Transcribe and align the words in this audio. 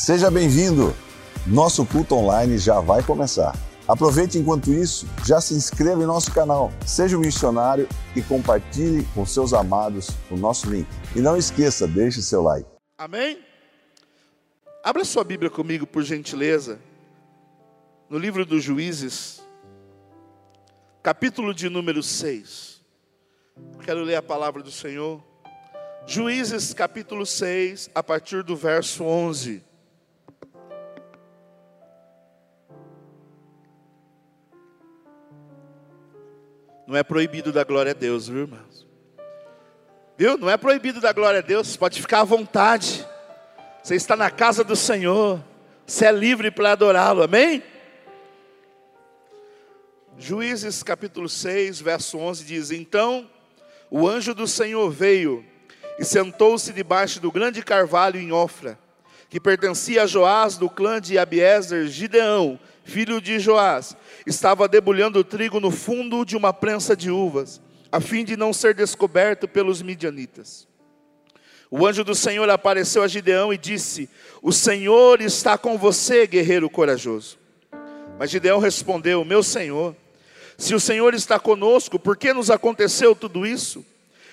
Seja 0.00 0.30
bem-vindo! 0.30 0.94
Nosso 1.44 1.84
culto 1.84 2.14
online 2.14 2.56
já 2.56 2.78
vai 2.78 3.02
começar. 3.02 3.52
Aproveite 3.86 4.38
enquanto 4.38 4.72
isso, 4.72 5.08
já 5.26 5.40
se 5.40 5.54
inscreva 5.54 6.00
em 6.00 6.06
nosso 6.06 6.32
canal, 6.32 6.72
seja 6.86 7.16
um 7.16 7.20
missionário 7.20 7.88
e 8.14 8.22
compartilhe 8.22 9.04
com 9.12 9.26
seus 9.26 9.52
amados 9.52 10.10
o 10.30 10.36
nosso 10.36 10.70
link. 10.70 10.86
E 11.16 11.20
não 11.20 11.36
esqueça, 11.36 11.86
deixe 11.88 12.22
seu 12.22 12.42
like. 12.42 12.66
Amém? 12.96 13.44
Abra 14.84 15.04
sua 15.04 15.24
Bíblia 15.24 15.50
comigo, 15.50 15.84
por 15.84 16.04
gentileza, 16.04 16.78
no 18.08 18.18
livro 18.18 18.46
dos 18.46 18.62
Juízes, 18.62 19.42
capítulo 21.02 21.52
de 21.52 21.68
número 21.68 22.04
6. 22.04 22.80
Quero 23.84 24.04
ler 24.04 24.14
a 24.14 24.22
palavra 24.22 24.62
do 24.62 24.70
Senhor. 24.70 25.20
Juízes, 26.06 26.72
capítulo 26.72 27.26
6, 27.26 27.90
a 27.92 28.02
partir 28.02 28.44
do 28.44 28.56
verso 28.56 29.02
11. 29.02 29.66
Não 36.88 36.96
é 36.96 37.02
proibido 37.02 37.52
da 37.52 37.64
glória 37.64 37.90
a 37.90 37.94
Deus, 37.94 38.28
viu, 38.28 38.44
irmãos? 38.44 38.86
Viu? 40.16 40.38
Não 40.38 40.48
é 40.48 40.56
proibido 40.56 41.02
da 41.02 41.12
glória 41.12 41.40
a 41.40 41.42
Deus, 41.42 41.76
pode 41.76 42.00
ficar 42.00 42.20
à 42.20 42.24
vontade. 42.24 43.06
Você 43.82 43.94
está 43.94 44.16
na 44.16 44.30
casa 44.30 44.64
do 44.64 44.74
Senhor, 44.74 45.38
você 45.86 46.06
é 46.06 46.12
livre 46.12 46.50
para 46.50 46.72
adorá-lo, 46.72 47.22
amém? 47.22 47.62
Juízes 50.16 50.82
capítulo 50.82 51.28
6, 51.28 51.78
verso 51.82 52.16
11 52.16 52.44
diz: 52.46 52.70
Então 52.70 53.28
o 53.90 54.08
anjo 54.08 54.34
do 54.34 54.48
Senhor 54.48 54.90
veio 54.90 55.44
e 55.98 56.06
sentou-se 56.06 56.72
debaixo 56.72 57.20
do 57.20 57.30
grande 57.30 57.62
carvalho 57.62 58.18
em 58.18 58.32
Ofra, 58.32 58.78
que 59.28 59.38
pertencia 59.38 60.04
a 60.04 60.06
Joás 60.06 60.56
do 60.56 60.70
clã 60.70 61.02
de 61.02 61.18
Abiezer, 61.18 61.86
Gideão, 61.86 62.58
filho 62.88 63.20
de 63.20 63.38
Joás, 63.38 63.94
estava 64.26 64.66
debulhando 64.66 65.22
trigo 65.22 65.60
no 65.60 65.70
fundo 65.70 66.24
de 66.24 66.36
uma 66.36 66.52
prensa 66.54 66.96
de 66.96 67.10
uvas, 67.10 67.60
a 67.92 68.00
fim 68.00 68.24
de 68.24 68.36
não 68.36 68.52
ser 68.52 68.74
descoberto 68.74 69.46
pelos 69.46 69.82
midianitas. 69.82 70.66
O 71.70 71.86
anjo 71.86 72.02
do 72.02 72.14
Senhor 72.14 72.48
apareceu 72.48 73.02
a 73.02 73.08
Gideão 73.08 73.52
e 73.52 73.58
disse: 73.58 74.08
O 74.40 74.52
Senhor 74.52 75.20
está 75.20 75.58
com 75.58 75.76
você, 75.76 76.26
guerreiro 76.26 76.70
corajoso. 76.70 77.38
Mas 78.18 78.30
Gideão 78.30 78.58
respondeu: 78.58 79.22
Meu 79.22 79.42
Senhor, 79.42 79.94
se 80.56 80.74
o 80.74 80.80
Senhor 80.80 81.12
está 81.12 81.38
conosco, 81.38 81.98
por 81.98 82.16
que 82.16 82.32
nos 82.32 82.50
aconteceu 82.50 83.14
tudo 83.14 83.46
isso? 83.46 83.84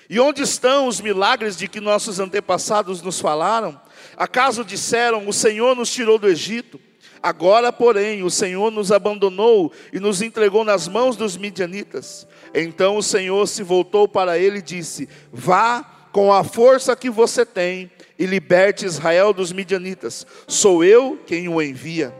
E 0.08 0.18
onde 0.18 0.40
estão 0.42 0.86
os 0.86 1.00
milagres 1.00 1.58
de 1.58 1.68
que 1.68 1.80
nossos 1.80 2.18
antepassados 2.18 3.02
nos 3.02 3.20
falaram? 3.20 3.78
Acaso 4.16 4.64
disseram: 4.64 5.28
O 5.28 5.32
Senhor 5.32 5.76
nos 5.76 5.92
tirou 5.92 6.18
do 6.18 6.26
Egito? 6.26 6.80
Agora, 7.22 7.72
porém, 7.72 8.22
o 8.22 8.30
Senhor 8.30 8.70
nos 8.70 8.92
abandonou 8.92 9.72
e 9.92 9.98
nos 9.98 10.22
entregou 10.22 10.64
nas 10.64 10.88
mãos 10.88 11.16
dos 11.16 11.36
midianitas. 11.36 12.26
Então 12.54 12.96
o 12.96 13.02
Senhor 13.02 13.46
se 13.46 13.62
voltou 13.62 14.06
para 14.06 14.38
ele 14.38 14.58
e 14.58 14.62
disse: 14.62 15.08
Vá 15.32 15.84
com 16.12 16.32
a 16.32 16.42
força 16.42 16.96
que 16.96 17.10
você 17.10 17.44
tem 17.44 17.90
e 18.18 18.24
liberte 18.24 18.86
Israel 18.86 19.32
dos 19.32 19.52
midianitas. 19.52 20.26
Sou 20.46 20.82
eu 20.82 21.18
quem 21.26 21.48
o 21.48 21.60
envia. 21.60 22.14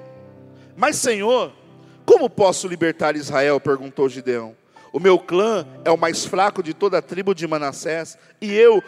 Mas, 0.77 0.97
Senhor, 0.97 1.53
como 2.05 2.29
posso 2.29 2.69
libertar 2.69 3.17
Israel? 3.17 3.59
perguntou 3.59 4.09
Gideão. 4.09 4.55
O 4.93 5.01
meu 5.01 5.19
clã 5.19 5.67
é 5.85 5.91
o 5.91 5.97
mais 5.97 6.25
fraco 6.25 6.63
de 6.63 6.73
toda 6.73 6.99
a 6.99 7.03
tribo 7.03 7.35
de 7.35 7.47
Manassés, 7.47 8.17
e 8.41 8.55
eu, 8.55 8.83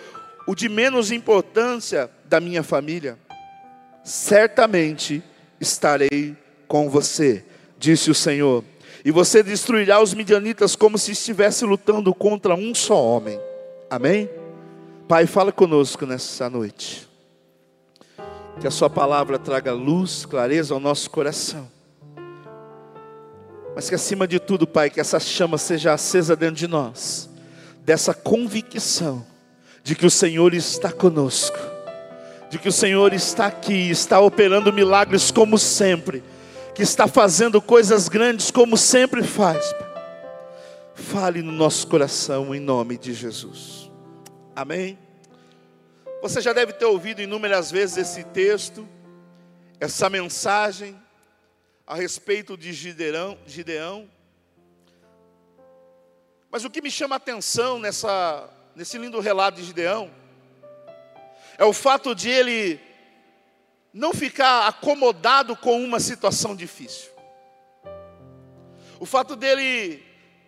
o 0.47 0.55
de 0.55 0.69
menos 0.69 1.11
importância 1.11 2.11
da 2.27 2.41
minha 2.41 2.63
família. 2.63 3.19
Certamente 4.05 5.23
estarei 5.61 6.37
com 6.67 6.89
você, 6.89 7.45
disse 7.79 8.11
o 8.11 8.15
Senhor. 8.15 8.65
E 9.05 9.11
você 9.11 9.43
destruirá 9.43 10.03
os 10.03 10.13
midianitas 10.13 10.77
como 10.77 10.99
se 10.99 11.13
estivesse 11.13 11.65
lutando 11.65 12.15
contra 12.15 12.55
um 12.55 12.75
só 12.75 13.03
homem. 13.03 13.41
Amém? 13.89 14.29
Pai, 15.07 15.27
fala 15.27 15.51
conosco 15.51 16.05
nessa 16.05 16.51
noite. 16.51 17.09
Que 18.61 18.67
a 18.67 18.71
Sua 18.71 18.91
palavra 18.91 19.39
traga 19.39 19.73
luz, 19.73 20.27
clareza 20.27 20.75
ao 20.75 20.81
nosso 20.81 21.11
coração. 21.11 21.69
Mas 23.75 23.89
que 23.89 23.95
acima 23.95 24.27
de 24.27 24.41
tudo, 24.41 24.67
Pai, 24.67 24.91
que 24.91 25.01
essa 25.01 25.21
chama 25.21 25.57
seja 25.57 25.93
acesa 25.93 26.35
dentro 26.35 26.57
de 26.57 26.67
nós, 26.67 27.31
dessa 27.85 28.13
convicção 28.13 29.25
de 29.85 29.95
que 29.95 30.05
o 30.05 30.11
Senhor 30.11 30.53
está 30.53 30.91
conosco 30.91 31.57
de 32.51 32.59
que 32.59 32.69
o 32.69 32.73
Senhor 32.73 33.13
está 33.13 33.47
aqui, 33.47 33.91
está 33.91 34.21
operando 34.21 34.73
milagres 34.73 35.31
como 35.31 35.59
sempre, 35.59 36.23
que 36.75 36.83
está 36.83 37.07
fazendo 37.07 37.61
coisas 37.61 38.09
grandes 38.09 38.51
como 38.51 38.77
sempre 38.77 39.23
faz. 39.23 39.75
Fale 40.95 41.43
no 41.43 41.53
nosso 41.53 41.87
coração 41.87 42.55
em 42.55 42.61
nome 42.61 42.97
de 42.97 43.13
Jesus. 43.13 43.91
Amém. 44.57 44.99
Você 46.23 46.41
já 46.41 46.53
deve 46.53 46.73
ter 46.73 46.87
ouvido 46.87 47.21
inúmeras 47.21 47.71
vezes 47.71 47.99
esse 47.99 48.25
texto, 48.25 48.89
essa 49.79 50.11
mensagem 50.11 51.01
a 51.87 51.95
respeito 51.95 52.57
de 52.57 52.73
Gideão, 52.73 53.39
Gideão. 53.47 54.09
Mas 56.51 56.65
o 56.65 56.71
que 56.71 56.83
me 56.83 56.91
chama 56.91 57.15
a 57.15 57.19
atenção 57.19 57.79
nessa, 57.79 58.49
nesse 58.75 58.99
lindo 58.99 59.21
relato 59.21 59.59
de 59.59 59.65
Gideão 59.65 60.11
é 61.59 61.65
o 61.65 61.73
fato 61.73 62.15
de 62.15 62.31
ele 62.31 62.81
não 63.93 64.15
ficar 64.15 64.69
acomodado 64.69 65.57
com 65.57 65.83
uma 65.83 65.99
situação 65.99 66.55
difícil. 66.55 67.11
O 69.01 69.05
fato 69.05 69.35
dele 69.35 70.03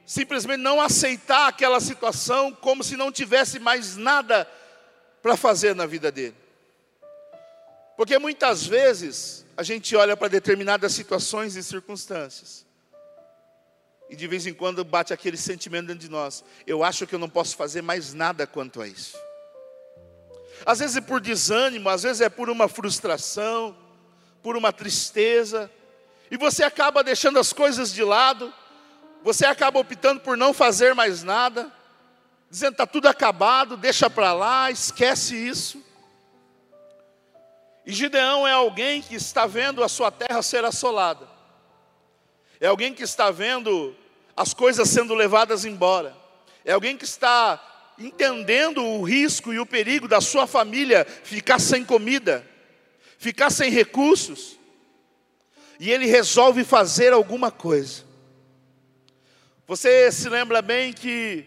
simplesmente 0.07 0.61
não 0.61 0.81
aceitar 0.81 1.49
aquela 1.49 1.81
situação 1.81 2.53
como 2.53 2.85
se 2.85 2.97
não 2.97 3.11
tivesse 3.11 3.59
mais 3.59 3.97
nada 3.97 4.49
para 5.21 5.37
fazer 5.37 5.75
na 5.75 5.85
vida 5.85 6.13
dele. 6.13 6.37
Porque 7.97 8.19
muitas 8.19 8.65
vezes 8.65 9.45
a 9.57 9.63
gente 9.63 9.95
olha 9.97 10.17
para 10.17 10.29
determinadas 10.29 10.93
situações 10.93 11.57
e 11.57 11.63
circunstâncias. 11.63 12.65
E 14.09 14.17
de 14.17 14.27
vez 14.27 14.47
em 14.47 14.55
quando 14.55 14.85
bate 14.85 15.13
aquele 15.13 15.37
sentimento 15.37 15.89
dentro 15.89 16.01
de 16.01 16.11
nós. 16.11 16.45
Eu 16.67 16.83
acho 16.83 17.07
que 17.07 17.15
eu 17.15 17.19
não 17.19 17.29
posso 17.29 17.57
fazer 17.57 17.83
mais 17.83 18.15
nada 18.15 18.47
quanto 18.47 18.81
a 18.81 18.89
isso. 18.89 19.17
Às 20.65 20.81
vezes 20.81 20.97
é 20.97 21.01
por 21.01 21.21
desânimo, 21.21 21.89
às 21.89 22.03
vezes 22.03 22.21
é 22.21 22.29
por 22.29 22.51
uma 22.51 22.69
frustração, 22.69 23.77
por 24.43 24.57
uma 24.57 24.73
tristeza, 24.73 25.71
e 26.31 26.37
você 26.37 26.63
acaba 26.63 27.03
deixando 27.03 27.39
as 27.39 27.53
coisas 27.53 27.93
de 27.93 28.05
lado, 28.05 28.53
você 29.23 29.45
acaba 29.45 29.79
optando 29.79 30.21
por 30.21 30.37
não 30.37 30.55
fazer 30.55 30.95
mais 30.95 31.23
nada, 31.23 31.71
dizendo 32.49 32.73
está 32.73 32.87
tudo 32.87 33.09
acabado, 33.09 33.77
deixa 33.77 34.09
para 34.09 34.33
lá, 34.33 34.71
esquece 34.71 35.35
isso. 35.37 35.83
E 37.85 37.93
Gideão 37.93 38.47
é 38.47 38.53
alguém 38.53 39.03
que 39.03 39.15
está 39.15 39.47
vendo 39.47 39.83
a 39.83 39.89
sua 39.89 40.11
terra 40.11 40.43
ser 40.43 40.65
assolada, 40.65 41.27
é 42.61 42.67
alguém 42.67 42.95
que 42.95 43.03
está 43.03 43.31
vendo 43.31 43.97
as 44.37 44.55
coisas 44.55 44.89
sendo 44.89 45.15
levadas 45.15 45.65
embora, 45.65 46.17
é 46.65 46.73
alguém 46.73 46.97
que 46.97 47.05
está 47.05 47.61
entendendo 48.01 48.83
o 48.83 49.03
risco 49.03 49.53
e 49.53 49.61
o 49.61 49.67
perigo 49.67 50.09
da 50.09 50.21
sua 50.21 50.47
família 50.47 51.05
ficar 51.05 51.59
sem 51.59 51.85
comida, 51.85 52.45
ficar 53.19 53.51
sem 53.51 53.71
recursos, 53.71 54.59
e 55.79 55.91
ele 55.91 56.07
resolve 56.07 56.65
fazer 56.65 57.13
alguma 57.13 57.51
coisa. 57.51 58.05
Você 59.67 60.11
se 60.11 60.29
lembra 60.29 60.63
bem 60.63 60.93
que 60.93 61.45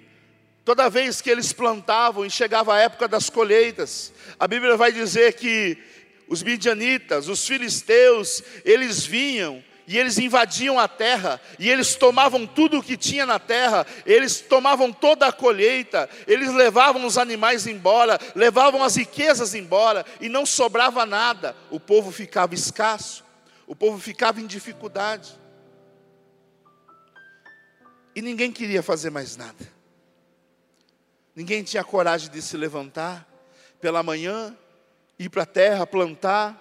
toda 0.63 0.89
vez 0.89 1.21
que 1.21 1.29
eles 1.29 1.51
plantavam 1.51 2.25
e 2.25 2.29
chegava 2.29 2.75
a 2.75 2.79
época 2.79 3.07
das 3.07 3.29
colheitas, 3.29 4.13
a 4.39 4.47
Bíblia 4.47 4.77
vai 4.77 4.91
dizer 4.91 5.33
que 5.33 5.77
os 6.27 6.41
midianitas, 6.41 7.27
os 7.27 7.45
filisteus, 7.45 8.41
eles 8.63 9.05
vinham 9.05 9.63
e 9.87 9.97
eles 9.97 10.17
invadiam 10.17 10.79
a 10.79 10.87
terra, 10.87 11.39
e 11.59 11.69
eles 11.69 11.95
tomavam 11.95 12.47
tudo 12.47 12.79
o 12.79 12.83
que 12.83 12.95
tinha 12.95 13.25
na 13.25 13.39
terra, 13.39 13.85
eles 14.05 14.41
tomavam 14.41 14.91
toda 14.91 15.27
a 15.27 15.31
colheita, 15.31 16.09
eles 16.25 16.53
levavam 16.53 17.05
os 17.05 17.17
animais 17.17 17.67
embora, 17.67 18.19
levavam 18.35 18.83
as 18.83 18.95
riquezas 18.95 19.53
embora, 19.53 20.05
e 20.21 20.29
não 20.29 20.45
sobrava 20.45 21.05
nada, 21.05 21.55
o 21.69 21.79
povo 21.79 22.11
ficava 22.11 22.53
escasso, 22.53 23.23
o 23.67 23.75
povo 23.75 23.99
ficava 23.99 24.39
em 24.39 24.47
dificuldade, 24.47 25.33
e 28.15 28.21
ninguém 28.21 28.51
queria 28.51 28.83
fazer 28.83 29.09
mais 29.09 29.35
nada, 29.35 29.71
ninguém 31.35 31.63
tinha 31.63 31.83
coragem 31.83 32.29
de 32.29 32.41
se 32.41 32.55
levantar 32.55 33.27
pela 33.81 34.01
manhã, 34.01 34.55
ir 35.19 35.29
para 35.29 35.43
a 35.43 35.47
terra 35.47 35.85
plantar, 35.85 36.59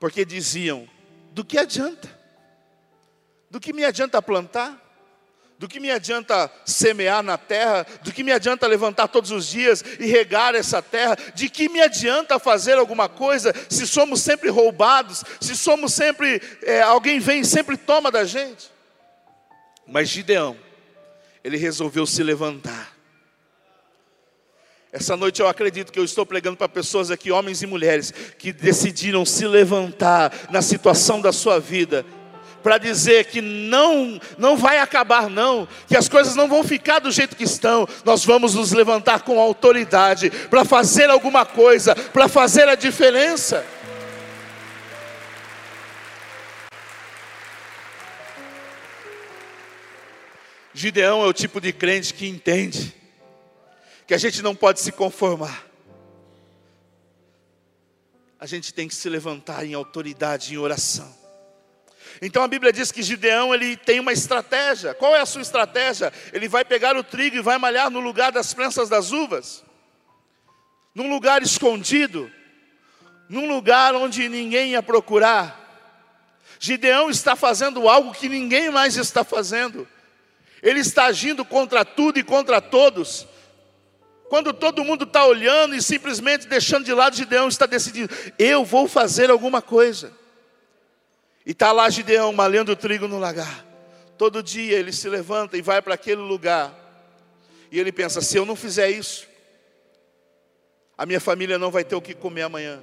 porque 0.00 0.24
diziam: 0.24 0.88
do 1.40 1.44
que 1.44 1.56
adianta? 1.56 2.06
Do 3.50 3.58
que 3.58 3.72
me 3.72 3.82
adianta 3.82 4.20
plantar? 4.20 4.78
Do 5.58 5.66
que 5.66 5.80
me 5.80 5.90
adianta 5.90 6.52
semear 6.66 7.22
na 7.22 7.38
terra? 7.38 7.86
Do 8.02 8.12
que 8.12 8.22
me 8.22 8.30
adianta 8.30 8.66
levantar 8.66 9.08
todos 9.08 9.30
os 9.30 9.46
dias 9.46 9.82
e 9.98 10.04
regar 10.04 10.54
essa 10.54 10.82
terra? 10.82 11.16
De 11.34 11.48
que 11.48 11.70
me 11.70 11.80
adianta 11.80 12.38
fazer 12.38 12.74
alguma 12.74 13.08
coisa 13.08 13.54
se 13.70 13.86
somos 13.86 14.20
sempre 14.20 14.50
roubados? 14.50 15.24
Se 15.40 15.56
somos 15.56 15.94
sempre, 15.94 16.42
é, 16.62 16.82
alguém 16.82 17.18
vem 17.18 17.40
e 17.40 17.46
sempre 17.46 17.78
toma 17.78 18.10
da 18.10 18.26
gente? 18.26 18.70
Mas 19.86 20.10
Gideão, 20.10 20.58
ele 21.42 21.56
resolveu 21.56 22.04
se 22.04 22.22
levantar. 22.22 22.99
Essa 24.92 25.16
noite 25.16 25.40
eu 25.40 25.46
acredito 25.46 25.92
que 25.92 26.00
eu 26.00 26.04
estou 26.04 26.26
pregando 26.26 26.56
para 26.56 26.68
pessoas 26.68 27.12
aqui, 27.12 27.30
homens 27.30 27.62
e 27.62 27.66
mulheres, 27.66 28.12
que 28.36 28.52
decidiram 28.52 29.24
se 29.24 29.46
levantar 29.46 30.32
na 30.50 30.60
situação 30.60 31.20
da 31.20 31.32
sua 31.32 31.60
vida 31.60 32.04
para 32.60 32.76
dizer 32.76 33.26
que 33.26 33.40
não 33.40 34.20
não 34.36 34.56
vai 34.56 34.80
acabar 34.80 35.30
não, 35.30 35.66
que 35.86 35.96
as 35.96 36.08
coisas 36.08 36.34
não 36.34 36.48
vão 36.48 36.64
ficar 36.64 36.98
do 36.98 37.10
jeito 37.10 37.36
que 37.36 37.44
estão. 37.44 37.88
Nós 38.04 38.24
vamos 38.24 38.56
nos 38.56 38.72
levantar 38.72 39.22
com 39.22 39.38
autoridade 39.38 40.28
para 40.28 40.64
fazer 40.64 41.08
alguma 41.08 41.46
coisa, 41.46 41.94
para 41.94 42.26
fazer 42.26 42.68
a 42.68 42.74
diferença. 42.74 43.64
Gideão 50.74 51.22
é 51.22 51.26
o 51.26 51.32
tipo 51.32 51.60
de 51.60 51.72
crente 51.72 52.12
que 52.12 52.28
entende 52.28 52.99
que 54.10 54.14
a 54.14 54.18
gente 54.18 54.42
não 54.42 54.56
pode 54.56 54.80
se 54.80 54.90
conformar. 54.90 55.64
A 58.40 58.44
gente 58.44 58.74
tem 58.74 58.88
que 58.88 58.94
se 58.96 59.08
levantar 59.08 59.64
em 59.64 59.72
autoridade, 59.72 60.52
em 60.52 60.58
oração. 60.58 61.16
Então 62.20 62.42
a 62.42 62.48
Bíblia 62.48 62.72
diz 62.72 62.90
que 62.90 63.04
Gideão 63.04 63.54
ele 63.54 63.76
tem 63.76 64.00
uma 64.00 64.12
estratégia. 64.12 64.94
Qual 64.94 65.14
é 65.14 65.20
a 65.20 65.26
sua 65.26 65.42
estratégia? 65.42 66.12
Ele 66.32 66.48
vai 66.48 66.64
pegar 66.64 66.96
o 66.96 67.04
trigo 67.04 67.36
e 67.36 67.40
vai 67.40 67.56
malhar 67.56 67.88
no 67.88 68.00
lugar 68.00 68.32
das 68.32 68.52
prensas 68.52 68.88
das 68.88 69.12
uvas, 69.12 69.62
num 70.92 71.08
lugar 71.08 71.40
escondido, 71.40 72.28
num 73.28 73.46
lugar 73.46 73.94
onde 73.94 74.28
ninguém 74.28 74.72
ia 74.72 74.82
procurar. 74.82 75.56
Gideão 76.58 77.10
está 77.10 77.36
fazendo 77.36 77.88
algo 77.88 78.12
que 78.12 78.28
ninguém 78.28 78.72
mais 78.72 78.96
está 78.96 79.22
fazendo. 79.22 79.86
Ele 80.60 80.80
está 80.80 81.04
agindo 81.04 81.44
contra 81.44 81.84
tudo 81.84 82.18
e 82.18 82.24
contra 82.24 82.60
todos. 82.60 83.29
Quando 84.30 84.52
todo 84.52 84.84
mundo 84.84 85.02
está 85.02 85.26
olhando 85.26 85.74
e 85.74 85.82
simplesmente 85.82 86.46
deixando 86.46 86.84
de 86.84 86.94
lado, 86.94 87.16
Gideão 87.16 87.48
está 87.48 87.66
decidindo: 87.66 88.14
eu 88.38 88.64
vou 88.64 88.86
fazer 88.86 89.28
alguma 89.28 89.60
coisa. 89.60 90.12
E 91.44 91.50
está 91.50 91.72
lá 91.72 91.90
Gideão 91.90 92.32
malhando 92.32 92.76
trigo 92.76 93.08
no 93.08 93.18
lagar. 93.18 93.66
Todo 94.16 94.40
dia 94.40 94.78
ele 94.78 94.92
se 94.92 95.08
levanta 95.08 95.56
e 95.56 95.62
vai 95.62 95.82
para 95.82 95.94
aquele 95.94 96.20
lugar. 96.20 96.72
E 97.72 97.80
ele 97.80 97.90
pensa: 97.90 98.20
se 98.20 98.36
eu 98.36 98.46
não 98.46 98.54
fizer 98.54 98.88
isso, 98.88 99.26
a 100.96 101.04
minha 101.04 101.20
família 101.20 101.58
não 101.58 101.72
vai 101.72 101.82
ter 101.82 101.96
o 101.96 102.00
que 102.00 102.14
comer 102.14 102.42
amanhã. 102.42 102.80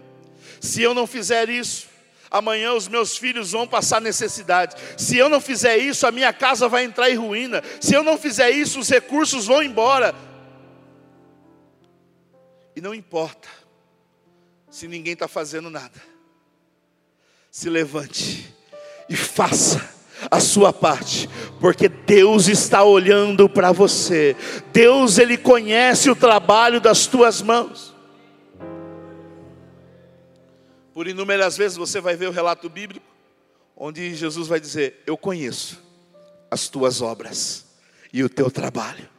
Se 0.59 0.83
eu 0.83 0.93
não 0.93 1.07
fizer 1.07 1.47
isso, 1.47 1.87
amanhã 2.29 2.73
os 2.73 2.89
meus 2.89 3.15
filhos 3.15 3.53
vão 3.53 3.65
passar 3.65 4.01
necessidade. 4.01 4.75
Se 4.97 5.17
eu 5.17 5.29
não 5.29 5.39
fizer 5.39 5.77
isso, 5.77 6.05
a 6.05 6.11
minha 6.11 6.33
casa 6.33 6.67
vai 6.67 6.83
entrar 6.83 7.09
em 7.09 7.15
ruína. 7.15 7.63
Se 7.79 7.93
eu 7.93 8.03
não 8.03 8.17
fizer 8.17 8.49
isso, 8.49 8.81
os 8.81 8.89
recursos 8.89 9.45
vão 9.45 9.63
embora. 9.63 10.13
E 12.77 12.81
não 12.81 12.93
importa 12.93 13.49
se 14.69 14.87
ninguém 14.87 15.13
está 15.13 15.27
fazendo 15.27 15.67
nada. 15.67 15.99
Se 17.49 17.71
levante 17.71 18.53
e 19.09 19.15
faça 19.15 19.95
a 20.29 20.39
sua 20.39 20.71
parte, 20.71 21.27
porque 21.59 21.89
Deus 21.89 22.47
está 22.47 22.83
olhando 22.83 23.49
para 23.49 23.71
você. 23.71 24.35
Deus 24.71 25.17
ele 25.17 25.39
conhece 25.39 26.07
o 26.07 26.15
trabalho 26.15 26.79
das 26.79 27.07
tuas 27.07 27.41
mãos. 27.41 27.95
Por 30.93 31.07
inúmeras 31.07 31.57
vezes 31.57 31.79
você 31.79 31.99
vai 31.99 32.15
ver 32.15 32.27
o 32.27 32.31
relato 32.31 32.69
bíblico 32.69 33.07
onde 33.75 34.13
Jesus 34.13 34.47
vai 34.47 34.59
dizer: 34.59 35.01
"Eu 35.07 35.17
conheço 35.17 35.81
as 36.51 36.69
tuas 36.69 37.01
obras 37.01 37.65
e 38.13 38.23
o 38.23 38.29
teu 38.29 38.51
trabalho". 38.51 39.09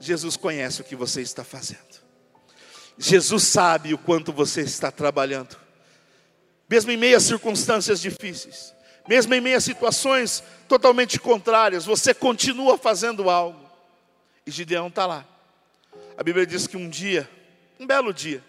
Jesus 0.00 0.36
conhece 0.36 0.80
o 0.80 0.84
que 0.84 0.96
você 0.96 1.20
está 1.20 1.44
fazendo. 1.44 1.99
Jesus 3.00 3.44
sabe 3.44 3.94
o 3.94 3.98
quanto 3.98 4.32
você 4.32 4.60
está 4.60 4.90
trabalhando 4.92 5.56
mesmo 6.70 6.92
em 6.92 6.96
meio 6.96 7.16
a 7.16 7.20
circunstâncias 7.20 8.00
difíceis, 8.00 8.72
mesmo 9.08 9.34
em 9.34 9.40
meio 9.40 9.56
a 9.56 9.60
situações 9.60 10.40
totalmente 10.68 11.18
contrárias, 11.18 11.84
você 11.84 12.14
continua 12.14 12.78
fazendo 12.78 13.28
algo. 13.28 13.68
E 14.46 14.52
Gideão 14.52 14.86
está 14.86 15.04
lá. 15.04 15.26
A 16.16 16.22
Bíblia 16.22 16.46
diz 16.46 16.68
que 16.68 16.76
um 16.76 16.88
dia, 16.88 17.28
um 17.80 17.84
belo 17.84 18.14
dia, 18.14 18.44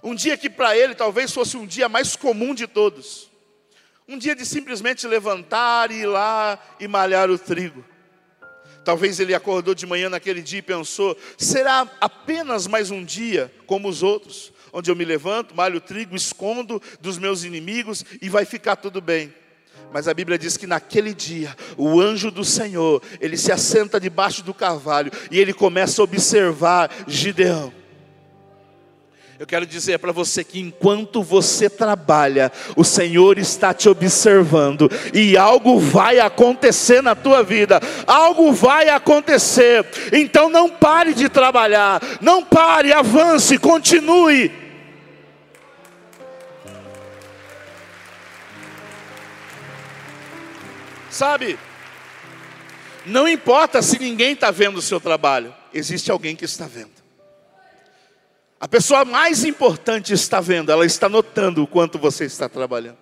um 0.00 0.14
dia 0.14 0.36
que 0.36 0.48
para 0.48 0.76
ele 0.76 0.94
talvez 0.94 1.32
fosse 1.32 1.56
um 1.56 1.66
dia 1.66 1.88
mais 1.88 2.14
comum 2.14 2.54
de 2.54 2.68
todos, 2.68 3.28
um 4.06 4.16
dia 4.16 4.36
de 4.36 4.46
simplesmente 4.46 5.04
levantar 5.04 5.90
e 5.90 6.02
ir 6.02 6.06
lá 6.06 6.56
e 6.78 6.86
malhar 6.86 7.28
o 7.28 7.38
trigo. 7.38 7.84
Talvez 8.84 9.20
ele 9.20 9.34
acordou 9.34 9.74
de 9.74 9.86
manhã 9.86 10.08
naquele 10.08 10.42
dia 10.42 10.58
e 10.58 10.62
pensou: 10.62 11.16
será 11.36 11.88
apenas 12.00 12.66
mais 12.66 12.90
um 12.90 13.04
dia 13.04 13.52
como 13.66 13.88
os 13.88 14.02
outros? 14.02 14.52
onde 14.72 14.90
eu 14.90 14.96
me 14.96 15.04
levanto, 15.04 15.54
malho 15.54 15.76
o 15.76 15.80
trigo, 15.80 16.16
escondo 16.16 16.80
dos 17.00 17.18
meus 17.18 17.44
inimigos 17.44 18.04
e 18.22 18.28
vai 18.28 18.44
ficar 18.44 18.76
tudo 18.76 19.00
bem. 19.00 19.32
Mas 19.92 20.08
a 20.08 20.14
Bíblia 20.14 20.38
diz 20.38 20.56
que 20.56 20.66
naquele 20.66 21.12
dia, 21.12 21.54
o 21.76 22.00
anjo 22.00 22.30
do 22.30 22.44
Senhor, 22.44 23.02
ele 23.20 23.36
se 23.36 23.52
assenta 23.52 24.00
debaixo 24.00 24.42
do 24.42 24.54
carvalho 24.54 25.12
e 25.30 25.38
ele 25.38 25.52
começa 25.52 26.00
a 26.00 26.04
observar 26.04 26.90
Gideão. 27.06 27.81
Eu 29.42 29.46
quero 29.46 29.66
dizer 29.66 29.98
para 29.98 30.12
você 30.12 30.44
que 30.44 30.60
enquanto 30.60 31.20
você 31.20 31.68
trabalha, 31.68 32.52
o 32.76 32.84
Senhor 32.84 33.38
está 33.38 33.74
te 33.74 33.88
observando 33.88 34.88
e 35.12 35.36
algo 35.36 35.80
vai 35.80 36.20
acontecer 36.20 37.02
na 37.02 37.16
tua 37.16 37.42
vida. 37.42 37.80
Algo 38.06 38.52
vai 38.52 38.88
acontecer. 38.88 39.84
Então 40.12 40.48
não 40.48 40.70
pare 40.70 41.12
de 41.12 41.28
trabalhar, 41.28 42.00
não 42.20 42.44
pare, 42.44 42.92
avance, 42.92 43.58
continue. 43.58 44.52
Sabe, 51.10 51.58
não 53.04 53.26
importa 53.26 53.82
se 53.82 53.98
ninguém 53.98 54.34
está 54.34 54.52
vendo 54.52 54.76
o 54.76 54.82
seu 54.82 55.00
trabalho, 55.00 55.52
existe 55.74 56.12
alguém 56.12 56.36
que 56.36 56.44
está 56.44 56.68
vendo. 56.68 57.01
A 58.62 58.68
pessoa 58.68 59.04
mais 59.04 59.42
importante 59.42 60.12
está 60.12 60.40
vendo, 60.40 60.70
ela 60.70 60.86
está 60.86 61.08
notando 61.08 61.64
o 61.64 61.66
quanto 61.66 61.98
você 61.98 62.26
está 62.26 62.48
trabalhando. 62.48 62.96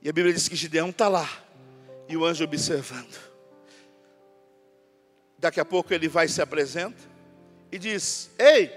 E 0.00 0.08
a 0.08 0.12
Bíblia 0.12 0.32
diz 0.32 0.48
que 0.48 0.56
Gideão 0.56 0.88
está 0.88 1.06
lá, 1.06 1.28
e 2.08 2.16
o 2.16 2.24
anjo 2.24 2.44
observando. 2.44 3.14
Daqui 5.38 5.60
a 5.60 5.66
pouco 5.66 5.92
ele 5.92 6.08
vai 6.08 6.28
se 6.28 6.40
apresenta 6.40 6.96
e 7.70 7.78
diz: 7.78 8.30
Ei, 8.38 8.72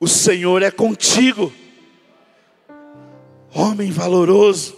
o 0.00 0.08
Senhor 0.08 0.62
é 0.62 0.70
contigo, 0.70 1.52
homem 3.54 3.90
valoroso. 3.90 4.74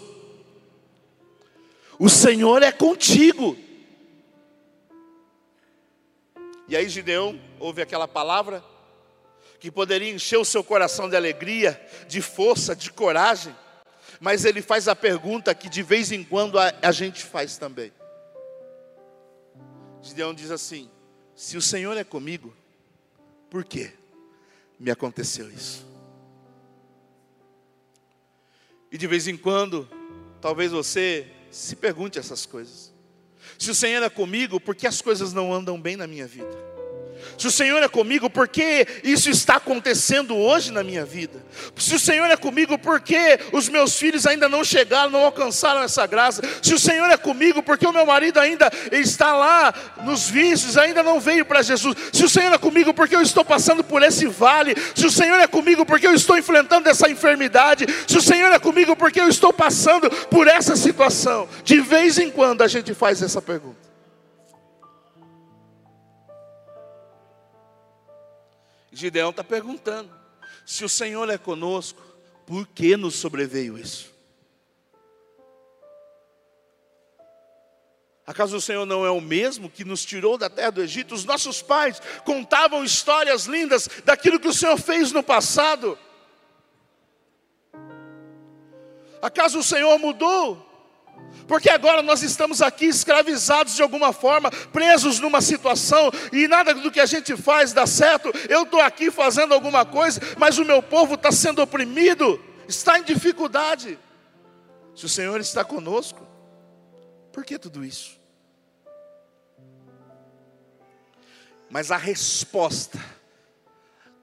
O 2.01 2.09
Senhor 2.09 2.65
é 2.65 2.73
contigo. 2.73 3.57
E 6.77 6.79
aí 6.79 6.91
Gideão 6.91 7.41
ouve 7.59 7.81
aquela 7.81 8.07
palavra 8.07 8.63
que 9.59 9.71
poderia 9.71 10.13
encher 10.13 10.37
o 10.37 10.45
seu 10.45 10.63
coração 10.63 11.09
de 11.09 11.17
alegria, 11.17 11.81
de 12.07 12.21
força, 12.21 12.77
de 12.77 12.93
coragem, 12.93 13.57
mas 14.21 14.45
ele 14.45 14.61
faz 14.61 14.87
a 14.87 14.95
pergunta 14.95 15.55
que 15.55 15.71
de 15.71 15.83
vez 15.83 16.13
em 16.13 16.23
quando 16.23 16.59
a, 16.59 16.75
a 16.83 16.93
gente 16.93 17.25
faz 17.25 17.57
também. 17.57 17.91
Gideão 20.03 20.35
diz 20.35 20.51
assim: 20.51 20.91
Se 21.35 21.57
o 21.57 21.63
Senhor 21.63 21.97
é 21.97 22.05
comigo, 22.05 22.55
por 23.49 23.65
que 23.65 23.91
me 24.79 24.91
aconteceu 24.91 25.51
isso? 25.51 25.87
E 28.93 28.99
de 28.99 29.07
vez 29.07 29.27
em 29.27 29.39
quando, 29.39 29.89
talvez 30.43 30.73
você 30.73 31.27
se 31.51 31.75
pergunte 31.75 32.19
essas 32.19 32.45
coisas. 32.45 32.93
Se 33.59 33.71
o 33.71 33.75
Senhor 33.75 34.03
é 34.03 34.11
comigo, 34.11 34.61
por 34.61 34.75
que 34.75 34.87
as 34.87 35.01
coisas 35.01 35.33
não 35.33 35.55
andam 35.55 35.81
bem 35.81 35.97
na 35.97 36.07
minha 36.07 36.27
vida? 36.27 36.66
Se 37.39 37.47
o 37.47 37.51
Senhor 37.51 37.83
é 37.83 37.89
comigo, 37.89 38.31
por 38.31 38.49
que 38.49 38.87
isso 39.05 39.31
está 39.31 39.57
acontecendo 39.57 40.37
hoje 40.37 40.73
na 40.73 40.83
minha 40.83 41.05
vida? 41.05 41.45
Se 41.77 41.95
o 41.95 41.99
Senhor 41.99 42.27
é 42.31 42.37
comigo, 42.37 42.79
por 42.79 43.01
que 43.01 43.39
os 43.53 43.69
meus 43.69 43.97
filhos 43.97 44.27
ainda 44.27 44.49
não 44.49 44.65
chegaram, 44.65 45.11
não 45.11 45.25
alcançaram 45.25 45.83
essa 45.83 46.07
graça? 46.07 46.43
Se 46.63 46.75
o 46.75 46.79
Senhor 46.79 47.11
é 47.11 47.17
comigo, 47.17 47.63
por 47.63 47.79
que 47.79 47.87
o 47.87 47.93
meu 47.93 48.07
marido 48.07 48.39
ainda 48.41 48.71
está 48.93 49.35
lá 49.35 49.75
nos 50.05 50.29
vícios, 50.29 50.77
ainda 50.77 51.03
não 51.03 51.21
veio 51.21 51.45
para 51.45 51.63
Jesus? 51.63 51.97
Se 52.13 52.25
o 52.25 52.29
Senhor 52.29 52.53
é 52.53 52.59
comigo, 52.59 52.95
por 52.95 53.09
que 53.09 53.17
eu 53.17 53.23
estou 53.23 53.45
passando 53.45 53.85
por 53.85 54.03
esse 54.03 54.27
vale? 54.27 54.75
Se 54.95 55.07
o 55.07 55.11
Senhor 55.11 55.39
é 55.41 55.47
comigo, 55.47 55.85
por 55.85 56.01
que 56.01 56.07
eu 56.07 56.15
estou 56.15 56.37
enfrentando 56.37 56.89
essa 56.89 57.09
enfermidade? 57.11 57.87
Se 58.07 58.17
o 58.17 58.23
Senhor 58.23 58.53
é 58.53 58.59
comigo, 58.59 58.97
por 58.97 59.13
que 59.13 59.21
eu 59.21 59.29
estou 59.29 59.53
passando 59.53 60.11
por 60.27 60.47
essa 60.47 60.77
situação? 60.77 61.49
De 61.65 61.81
vez 61.81 62.19
em 62.19 62.31
quando 62.31 62.63
a 62.63 62.69
gente 62.69 62.95
faz 62.95 63.23
essa 63.23 63.41
pergunta. 63.41 63.86
Gideão 68.97 69.31
está 69.31 69.45
perguntando: 69.45 70.11
se 70.65 70.85
o 70.85 70.89
Senhor 70.89 71.29
é 71.29 71.37
conosco, 71.37 72.03
por 72.47 72.67
que 72.67 72.97
nos 72.97 73.17
sobreveio 73.17 73.79
isso? 73.79 74.15
Acaso 78.27 78.57
o 78.57 78.61
Senhor 78.61 78.85
não 78.85 79.07
é 79.07 79.11
o 79.11 79.21
mesmo 79.21 79.71
que 79.71 79.85
nos 79.85 80.05
tirou 80.05 80.37
da 80.37 80.51
terra 80.51 80.71
do 80.71 80.83
Egito? 80.83 81.15
Os 81.15 81.25
nossos 81.25 81.63
pais 81.63 82.01
contavam 82.25 82.83
histórias 82.83 83.45
lindas 83.45 83.89
daquilo 84.05 84.41
que 84.41 84.49
o 84.49 84.53
Senhor 84.53 84.77
fez 84.77 85.13
no 85.13 85.23
passado. 85.23 85.97
Acaso 89.23 89.61
o 89.61 89.63
Senhor 89.63 89.97
mudou? 89.99 90.66
Porque 91.47 91.71
agora 91.71 92.03
nós 92.03 92.23
estamos 92.23 92.61
aqui 92.61 92.87
escravizados 92.87 93.77
de 93.77 93.83
alguma 93.83 94.13
forma, 94.13 94.51
presos 94.51 95.21
numa 95.21 95.41
situação, 95.41 96.11
e 96.33 96.49
nada 96.49 96.75
do 96.75 96.91
que 96.91 96.99
a 96.99 97.07
gente 97.07 97.37
faz 97.37 97.73
dá 97.73 97.87
certo. 97.87 98.33
Eu 98.49 98.63
estou 98.63 98.81
aqui 98.81 99.11
fazendo 99.11 99.55
alguma 99.55 99.85
coisa, 99.85 100.21
mas 100.37 100.59
o 100.59 100.65
meu 100.65 100.83
povo 100.83 101.15
está 101.15 101.31
sendo 101.31 101.63
oprimido, 101.63 102.43
está 102.69 102.99
em 102.99 103.05
dificuldade. 103.05 103.99
Se 104.95 105.05
o 105.05 105.09
Senhor 105.09 105.41
está 105.41 105.65
conosco, 105.65 106.27
por 107.33 107.45
que 107.45 107.59
tudo 107.59 107.85
isso? 107.85 108.19
Mas 111.71 111.91
a 111.91 111.97
resposta, 111.97 112.99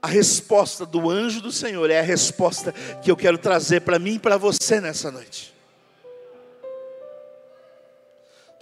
a 0.02 0.08
resposta 0.08 0.86
do 0.86 1.10
anjo 1.10 1.40
do 1.42 1.52
Senhor 1.52 1.90
é 1.90 2.00
a 2.00 2.04
resposta 2.04 2.74
que 3.02 3.12
eu 3.12 3.16
quero 3.16 3.38
trazer 3.38 3.82
para 3.82 4.00
mim 4.00 4.16
e 4.16 4.20
para 4.20 4.36
você 4.36 4.82
nessa 4.82 5.12
noite. 5.12 5.54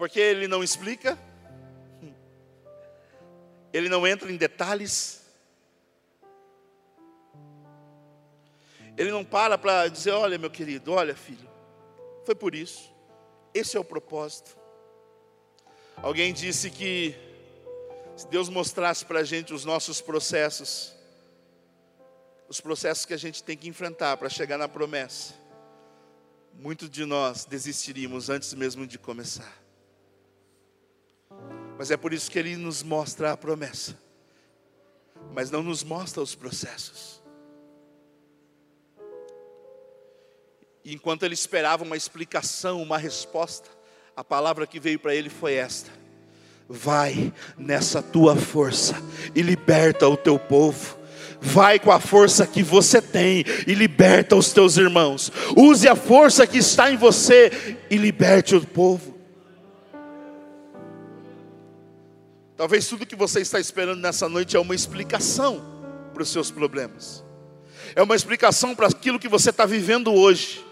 Porque 0.01 0.19
ele 0.19 0.47
não 0.47 0.63
explica, 0.63 1.15
ele 3.71 3.87
não 3.87 4.07
entra 4.07 4.31
em 4.31 4.35
detalhes, 4.35 5.21
ele 8.97 9.11
não 9.11 9.23
para 9.23 9.59
para 9.59 9.87
dizer: 9.89 10.09
olha, 10.09 10.39
meu 10.39 10.49
querido, 10.49 10.91
olha, 10.91 11.15
filho, 11.15 11.47
foi 12.25 12.33
por 12.33 12.55
isso, 12.55 12.91
esse 13.53 13.77
é 13.77 13.79
o 13.79 13.83
propósito. 13.83 14.57
Alguém 15.97 16.33
disse 16.33 16.71
que 16.71 17.13
se 18.17 18.27
Deus 18.27 18.49
mostrasse 18.49 19.05
para 19.05 19.19
a 19.19 19.23
gente 19.23 19.53
os 19.53 19.65
nossos 19.65 20.01
processos, 20.01 20.95
os 22.49 22.59
processos 22.59 23.05
que 23.05 23.13
a 23.13 23.17
gente 23.17 23.43
tem 23.43 23.55
que 23.55 23.69
enfrentar 23.69 24.17
para 24.17 24.29
chegar 24.29 24.57
na 24.57 24.67
promessa, 24.67 25.35
muitos 26.55 26.89
de 26.89 27.05
nós 27.05 27.45
desistiríamos 27.45 28.31
antes 28.31 28.51
mesmo 28.55 28.87
de 28.87 28.97
começar. 28.97 29.61
Mas 31.81 31.89
é 31.89 31.97
por 31.97 32.13
isso 32.13 32.29
que 32.29 32.37
ele 32.37 32.55
nos 32.57 32.83
mostra 32.83 33.31
a 33.31 33.35
promessa, 33.35 33.97
mas 35.33 35.49
não 35.49 35.63
nos 35.63 35.83
mostra 35.83 36.21
os 36.21 36.35
processos. 36.35 37.23
E 40.85 40.93
enquanto 40.93 41.23
ele 41.23 41.33
esperava 41.33 41.83
uma 41.83 41.97
explicação, 41.97 42.83
uma 42.83 42.99
resposta, 42.99 43.67
a 44.15 44.23
palavra 44.23 44.67
que 44.67 44.79
veio 44.79 44.99
para 44.99 45.15
ele 45.15 45.27
foi 45.27 45.55
esta: 45.55 45.89
Vai 46.69 47.33
nessa 47.57 47.99
tua 47.99 48.35
força 48.35 48.93
e 49.33 49.41
liberta 49.41 50.07
o 50.07 50.15
teu 50.15 50.37
povo. 50.37 50.99
Vai 51.41 51.79
com 51.79 51.91
a 51.91 51.99
força 51.99 52.45
que 52.45 52.61
você 52.61 53.01
tem 53.01 53.43
e 53.65 53.73
liberta 53.73 54.35
os 54.35 54.53
teus 54.53 54.77
irmãos. 54.77 55.31
Use 55.57 55.87
a 55.87 55.95
força 55.95 56.45
que 56.45 56.59
está 56.59 56.91
em 56.91 56.95
você 56.95 57.75
e 57.89 57.97
liberte 57.97 58.55
o 58.55 58.63
povo. 58.63 59.10
Talvez 62.61 62.85
tudo 62.85 63.07
que 63.07 63.15
você 63.15 63.41
está 63.41 63.59
esperando 63.59 63.99
nessa 63.99 64.29
noite 64.29 64.55
é 64.55 64.59
uma 64.59 64.75
explicação 64.75 65.65
para 66.13 66.21
os 66.21 66.29
seus 66.29 66.51
problemas, 66.51 67.23
é 67.95 68.03
uma 68.03 68.15
explicação 68.15 68.75
para 68.75 68.85
aquilo 68.85 69.17
que 69.17 69.27
você 69.27 69.49
está 69.49 69.65
vivendo 69.65 70.13
hoje. 70.13 70.63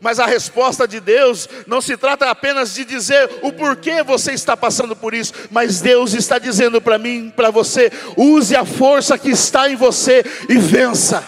Mas 0.00 0.18
a 0.18 0.24
resposta 0.24 0.88
de 0.88 1.00
Deus 1.00 1.46
não 1.66 1.82
se 1.82 1.98
trata 1.98 2.30
apenas 2.30 2.72
de 2.72 2.82
dizer 2.86 3.28
o 3.42 3.52
porquê 3.52 4.02
você 4.02 4.32
está 4.32 4.56
passando 4.56 4.96
por 4.96 5.12
isso, 5.12 5.34
mas 5.50 5.82
Deus 5.82 6.14
está 6.14 6.38
dizendo 6.38 6.80
para 6.80 6.96
mim, 6.96 7.30
para 7.36 7.50
você: 7.50 7.92
use 8.16 8.56
a 8.56 8.64
força 8.64 9.18
que 9.18 9.28
está 9.28 9.68
em 9.68 9.76
você 9.76 10.24
e 10.48 10.56
vença. 10.56 11.22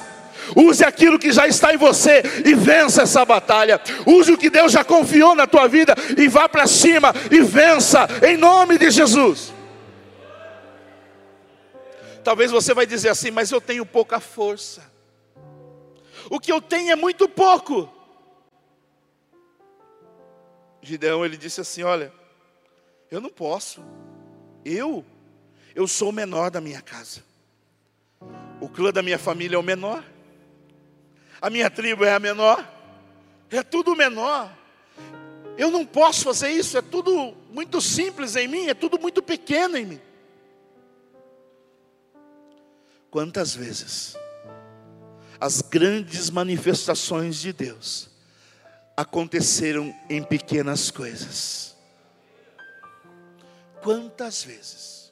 Use 0.57 0.83
aquilo 0.83 1.19
que 1.19 1.31
já 1.31 1.47
está 1.47 1.75
em 1.75 1.77
você 1.77 2.23
e 2.43 2.55
vença 2.55 3.03
essa 3.03 3.23
batalha. 3.23 3.79
Use 4.07 4.33
o 4.33 4.39
que 4.39 4.49
Deus 4.49 4.73
já 4.73 4.83
confiou 4.83 5.35
na 5.35 5.47
tua 5.47 5.69
vida 5.69 5.95
e 6.17 6.27
vá 6.27 6.49
para 6.49 6.67
cima 6.67 7.15
e 7.31 7.43
vença 7.43 8.09
em 8.27 8.39
nome 8.39 8.79
de 8.79 8.91
Jesus. 8.91 9.56
Talvez 12.27 12.51
você 12.51 12.75
vai 12.75 12.87
dizer 12.87 13.11
assim, 13.11 13.31
mas 13.31 13.53
eu 13.53 13.61
tenho 13.61 13.87
pouca 13.87 14.19
força. 14.19 14.83
O 16.29 16.41
que 16.41 16.51
eu 16.51 16.61
tenho 16.61 16.91
é 16.91 16.97
muito 16.97 17.29
pouco. 17.29 17.89
Gideão 20.83 21.25
ele 21.25 21.37
disse 21.37 21.61
assim: 21.61 21.85
Olha, 21.85 22.13
eu 23.13 23.21
não 23.21 23.31
posso. 23.31 23.81
Eu, 24.65 25.05
eu 25.73 25.87
sou 25.87 26.09
o 26.09 26.13
menor 26.13 26.51
da 26.51 26.61
minha 26.61 26.83
casa. 26.83 27.23
O 28.61 28.69
clã 28.69 28.91
da 28.91 29.05
minha 29.05 29.21
família 29.21 29.55
é 29.55 29.59
o 29.61 29.63
menor. 29.63 30.05
A 31.41 31.49
minha 31.49 31.71
tribo 31.71 32.05
é 32.05 32.13
a 32.13 32.19
menor. 32.19 32.69
É 33.53 33.63
tudo 33.63 33.95
menor. 33.95 34.53
Eu 35.57 35.71
não 35.71 35.87
posso 35.87 36.25
fazer 36.25 36.51
isso, 36.51 36.77
é 36.77 36.83
tudo 36.83 37.37
muito 37.53 37.81
simples 37.81 38.35
em 38.35 38.49
mim, 38.49 38.67
é 38.67 38.75
tudo 38.75 38.99
muito 38.99 39.23
pequeno 39.23 39.77
em 39.77 39.87
mim. 39.87 40.01
Quantas 43.17 43.55
vezes 43.55 44.15
as 45.41 45.63
grandes 45.63 46.29
manifestações 46.29 47.41
de 47.41 47.51
Deus 47.51 48.11
aconteceram 48.95 49.91
em 50.11 50.23
pequenas 50.23 50.91
coisas? 50.91 51.75
Quantas 53.83 54.45
vezes? 54.45 55.11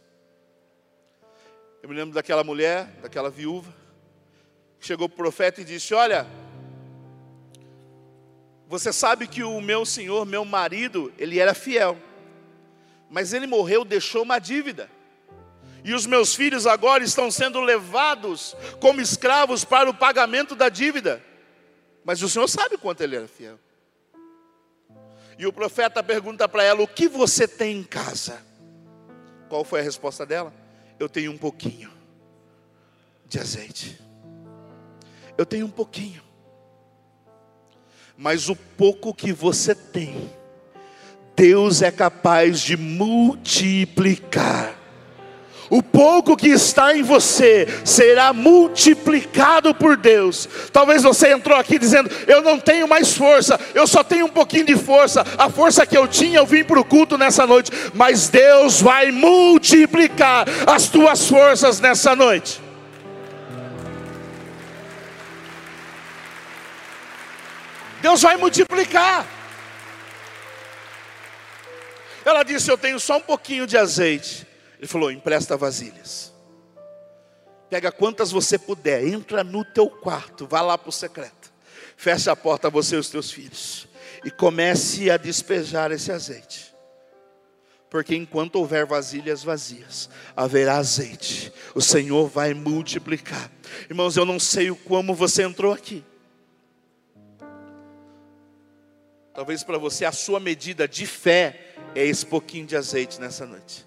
Eu 1.82 1.88
me 1.88 1.94
lembro 1.94 2.12
daquela 2.12 2.44
mulher, 2.44 2.88
daquela 3.00 3.30
viúva, 3.30 3.74
que 4.78 4.86
chegou 4.86 5.08
para 5.08 5.14
o 5.14 5.16
profeta 5.16 5.62
e 5.62 5.64
disse: 5.64 5.94
Olha, 5.94 6.26
você 8.68 8.92
sabe 8.92 9.26
que 9.26 9.42
o 9.42 9.62
meu 9.62 9.86
senhor, 9.86 10.26
meu 10.26 10.44
marido, 10.44 11.10
ele 11.16 11.38
era 11.38 11.54
fiel, 11.54 11.96
mas 13.08 13.32
ele 13.32 13.46
morreu, 13.46 13.82
deixou 13.82 14.24
uma 14.24 14.38
dívida 14.38 14.90
e 15.84 15.92
os 15.92 16.06
meus 16.06 16.34
filhos 16.34 16.66
agora 16.66 17.04
estão 17.04 17.30
sendo 17.30 17.60
levados 17.60 18.56
como 18.80 19.02
escravos 19.02 19.66
para 19.66 19.90
o 19.90 19.94
pagamento 19.94 20.56
da 20.56 20.70
dívida. 20.70 21.22
Mas 22.02 22.22
o 22.22 22.28
Senhor 22.28 22.48
sabe 22.48 22.78
quanto 22.78 23.02
ele 23.02 23.16
era 23.16 23.28
fiel. 23.28 23.58
E 25.38 25.46
o 25.46 25.52
profeta 25.52 26.02
pergunta 26.02 26.48
para 26.48 26.62
ela: 26.62 26.82
O 26.82 26.88
que 26.88 27.06
você 27.06 27.46
tem 27.46 27.76
em 27.76 27.84
casa? 27.84 28.40
Qual 29.50 29.62
foi 29.62 29.80
a 29.80 29.82
resposta 29.82 30.24
dela? 30.24 30.54
Eu 30.98 31.06
tenho 31.06 31.30
um 31.30 31.38
pouquinho 31.38 31.92
de 33.26 33.38
azeite. 33.38 34.00
Eu 35.36 35.44
tenho 35.44 35.66
um 35.66 35.70
pouquinho. 35.70 36.22
Mas 38.16 38.48
o 38.48 38.56
pouco 38.56 39.12
que 39.12 39.32
você 39.32 39.74
tem, 39.74 40.32
Deus 41.36 41.82
é 41.82 41.90
capaz 41.90 42.60
de 42.60 42.76
multiplicar 42.76 44.83
o 45.70 45.82
pouco 45.82 46.36
que 46.36 46.48
está 46.48 46.96
em 46.96 47.02
você 47.02 47.66
será 47.84 48.32
multiplicado 48.32 49.74
por 49.74 49.96
Deus. 49.96 50.48
Talvez 50.72 51.02
você 51.02 51.32
entrou 51.32 51.58
aqui 51.58 51.78
dizendo: 51.78 52.10
Eu 52.26 52.42
não 52.42 52.58
tenho 52.58 52.86
mais 52.86 53.16
força, 53.16 53.58
eu 53.74 53.86
só 53.86 54.04
tenho 54.04 54.26
um 54.26 54.30
pouquinho 54.30 54.66
de 54.66 54.76
força. 54.76 55.24
A 55.38 55.48
força 55.48 55.86
que 55.86 55.96
eu 55.96 56.06
tinha, 56.06 56.38
eu 56.38 56.46
vim 56.46 56.64
para 56.64 56.78
o 56.78 56.84
culto 56.84 57.16
nessa 57.16 57.46
noite. 57.46 57.70
Mas 57.94 58.28
Deus 58.28 58.80
vai 58.80 59.10
multiplicar 59.10 60.46
as 60.66 60.88
tuas 60.88 61.26
forças 61.28 61.80
nessa 61.80 62.14
noite. 62.14 62.60
Deus 68.02 68.20
vai 68.20 68.36
multiplicar. 68.36 69.26
Ela 72.22 72.42
disse: 72.42 72.70
Eu 72.70 72.76
tenho 72.76 73.00
só 73.00 73.16
um 73.16 73.20
pouquinho 73.20 73.66
de 73.66 73.78
azeite. 73.78 74.53
Ele 74.78 74.86
falou: 74.86 75.10
empresta 75.10 75.56
vasilhas. 75.56 76.32
Pega 77.70 77.90
quantas 77.90 78.30
você 78.30 78.58
puder, 78.58 79.06
entra 79.06 79.42
no 79.42 79.64
teu 79.64 79.88
quarto, 79.88 80.46
vá 80.46 80.60
lá 80.60 80.78
para 80.78 80.90
o 80.90 80.92
secreto. 80.92 81.52
Fecha 81.96 82.32
a 82.32 82.36
porta 82.36 82.70
você 82.70 82.96
e 82.96 82.98
os 82.98 83.08
teus 83.08 83.30
filhos 83.30 83.88
e 84.24 84.30
comece 84.30 85.10
a 85.10 85.16
despejar 85.16 85.92
esse 85.92 86.10
azeite. 86.10 86.74
Porque 87.90 88.16
enquanto 88.16 88.56
houver 88.56 88.86
vasilhas 88.86 89.44
vazias, 89.44 90.10
haverá 90.36 90.78
azeite. 90.78 91.52
O 91.74 91.80
Senhor 91.80 92.28
vai 92.28 92.52
multiplicar. 92.52 93.50
Irmãos, 93.88 94.16
eu 94.16 94.24
não 94.24 94.40
sei 94.40 94.74
como 94.74 95.14
você 95.14 95.44
entrou 95.44 95.72
aqui. 95.72 96.02
Talvez 99.32 99.62
para 99.62 99.78
você 99.78 100.04
a 100.04 100.12
sua 100.12 100.40
medida 100.40 100.88
de 100.88 101.06
fé 101.06 101.74
é 101.94 102.04
esse 102.04 102.24
pouquinho 102.24 102.66
de 102.66 102.76
azeite 102.76 103.20
nessa 103.20 103.46
noite. 103.46 103.84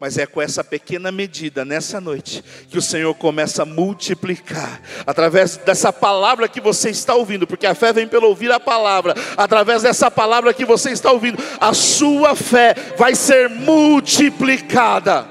Mas 0.00 0.18
é 0.18 0.26
com 0.26 0.42
essa 0.42 0.62
pequena 0.62 1.10
medida 1.12 1.64
nessa 1.64 2.00
noite 2.00 2.42
que 2.68 2.76
o 2.76 2.82
Senhor 2.82 3.14
começa 3.14 3.62
a 3.62 3.66
multiplicar, 3.66 4.82
através 5.06 5.56
dessa 5.56 5.92
palavra 5.92 6.48
que 6.48 6.60
você 6.60 6.90
está 6.90 7.14
ouvindo, 7.14 7.46
porque 7.46 7.66
a 7.66 7.74
fé 7.74 7.92
vem 7.92 8.06
pelo 8.06 8.28
ouvir 8.28 8.50
a 8.52 8.60
palavra, 8.60 9.14
através 9.36 9.82
dessa 9.82 10.10
palavra 10.10 10.52
que 10.52 10.64
você 10.64 10.90
está 10.90 11.12
ouvindo, 11.12 11.38
a 11.60 11.72
sua 11.72 12.34
fé 12.34 12.74
vai 12.96 13.14
ser 13.14 13.48
multiplicada. 13.48 15.28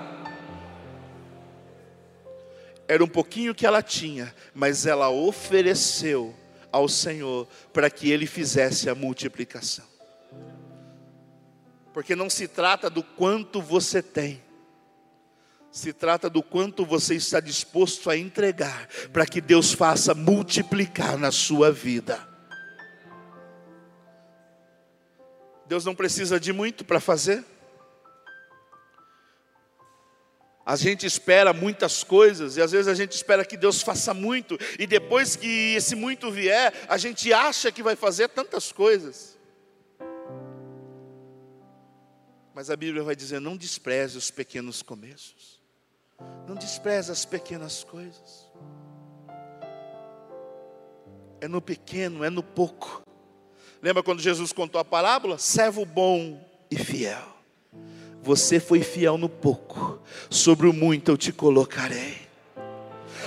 Era 2.87 3.03
um 3.03 3.07
pouquinho 3.07 3.55
que 3.55 3.65
ela 3.65 3.81
tinha, 3.81 4.33
mas 4.53 4.85
ela 4.85 5.09
ofereceu 5.09 6.33
ao 6.71 6.87
Senhor 6.89 7.47
para 7.71 7.89
que 7.89 8.11
ele 8.11 8.25
fizesse 8.25 8.89
a 8.89 8.95
multiplicação. 8.95 9.85
Porque 11.93 12.15
não 12.15 12.29
se 12.29 12.47
trata 12.47 12.89
do 12.89 13.03
quanto 13.03 13.61
você 13.61 14.01
tem, 14.01 14.41
se 15.73 15.91
trata 15.91 16.29
do 16.29 16.43
quanto 16.43 16.85
você 16.85 17.15
está 17.15 17.39
disposto 17.39 18.07
a 18.07 18.15
entregar 18.15 18.87
para 19.11 19.25
que 19.25 19.41
Deus 19.41 19.73
faça 19.73 20.13
multiplicar 20.13 21.17
na 21.17 21.31
sua 21.31 21.71
vida. 21.71 22.29
Deus 25.65 25.83
não 25.83 25.95
precisa 25.95 26.39
de 26.39 26.53
muito 26.53 26.85
para 26.85 26.99
fazer. 26.99 27.43
A 30.63 30.75
gente 30.75 31.07
espera 31.07 31.51
muitas 31.53 32.03
coisas 32.03 32.55
e 32.55 32.61
às 32.61 32.71
vezes 32.71 32.87
a 32.87 32.93
gente 32.93 33.13
espera 33.13 33.43
que 33.43 33.57
Deus 33.57 33.81
faça 33.81 34.13
muito 34.13 34.55
e 34.77 34.85
depois 34.85 35.35
que 35.35 35.73
esse 35.73 35.95
muito 35.95 36.29
vier, 36.29 36.71
a 36.87 36.99
gente 36.99 37.33
acha 37.33 37.71
que 37.71 37.81
vai 37.81 37.95
fazer 37.95 38.29
tantas 38.29 38.71
coisas. 38.71 39.39
Mas 42.53 42.69
a 42.69 42.75
Bíblia 42.75 43.01
vai 43.01 43.15
dizer: 43.15 43.41
não 43.41 43.57
despreze 43.57 44.19
os 44.19 44.29
pequenos 44.29 44.83
começos. 44.83 45.62
Não 46.47 46.55
despreze 46.55 47.11
as 47.11 47.25
pequenas 47.25 47.83
coisas. 47.83 48.51
É 51.39 51.47
no 51.47 51.61
pequeno, 51.61 52.23
é 52.23 52.29
no 52.29 52.43
pouco. 52.43 53.01
Lembra 53.81 54.01
quando 54.01 54.21
Jesus 54.21 54.53
contou 54.53 54.79
a 54.79 54.85
parábola? 54.85 55.37
Servo 55.37 55.85
bom 55.85 56.39
e 56.71 56.77
fiel. 56.77 57.33
Você 58.21 58.59
foi 58.59 58.81
fiel 58.81 59.17
no 59.17 59.27
pouco, 59.27 60.01
sobre 60.29 60.67
o 60.67 60.71
muito 60.71 61.11
eu 61.11 61.17
te 61.17 61.33
colocarei. 61.33 62.23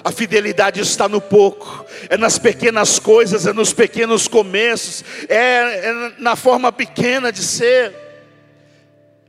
A 0.02 0.11
fidelidade 0.11 0.81
está 0.81 1.09
no 1.09 1.21
pouco, 1.21 1.85
é 2.09 2.16
nas 2.16 2.38
pequenas 2.38 2.99
coisas, 2.99 3.47
é 3.47 3.52
nos 3.52 3.73
pequenos 3.73 4.28
começos, 4.28 5.05
é, 5.28 5.88
é 5.88 6.12
na 6.19 6.37
forma 6.37 6.73
pequena 6.73 7.31
de 7.31 7.43
ser 7.43 8.05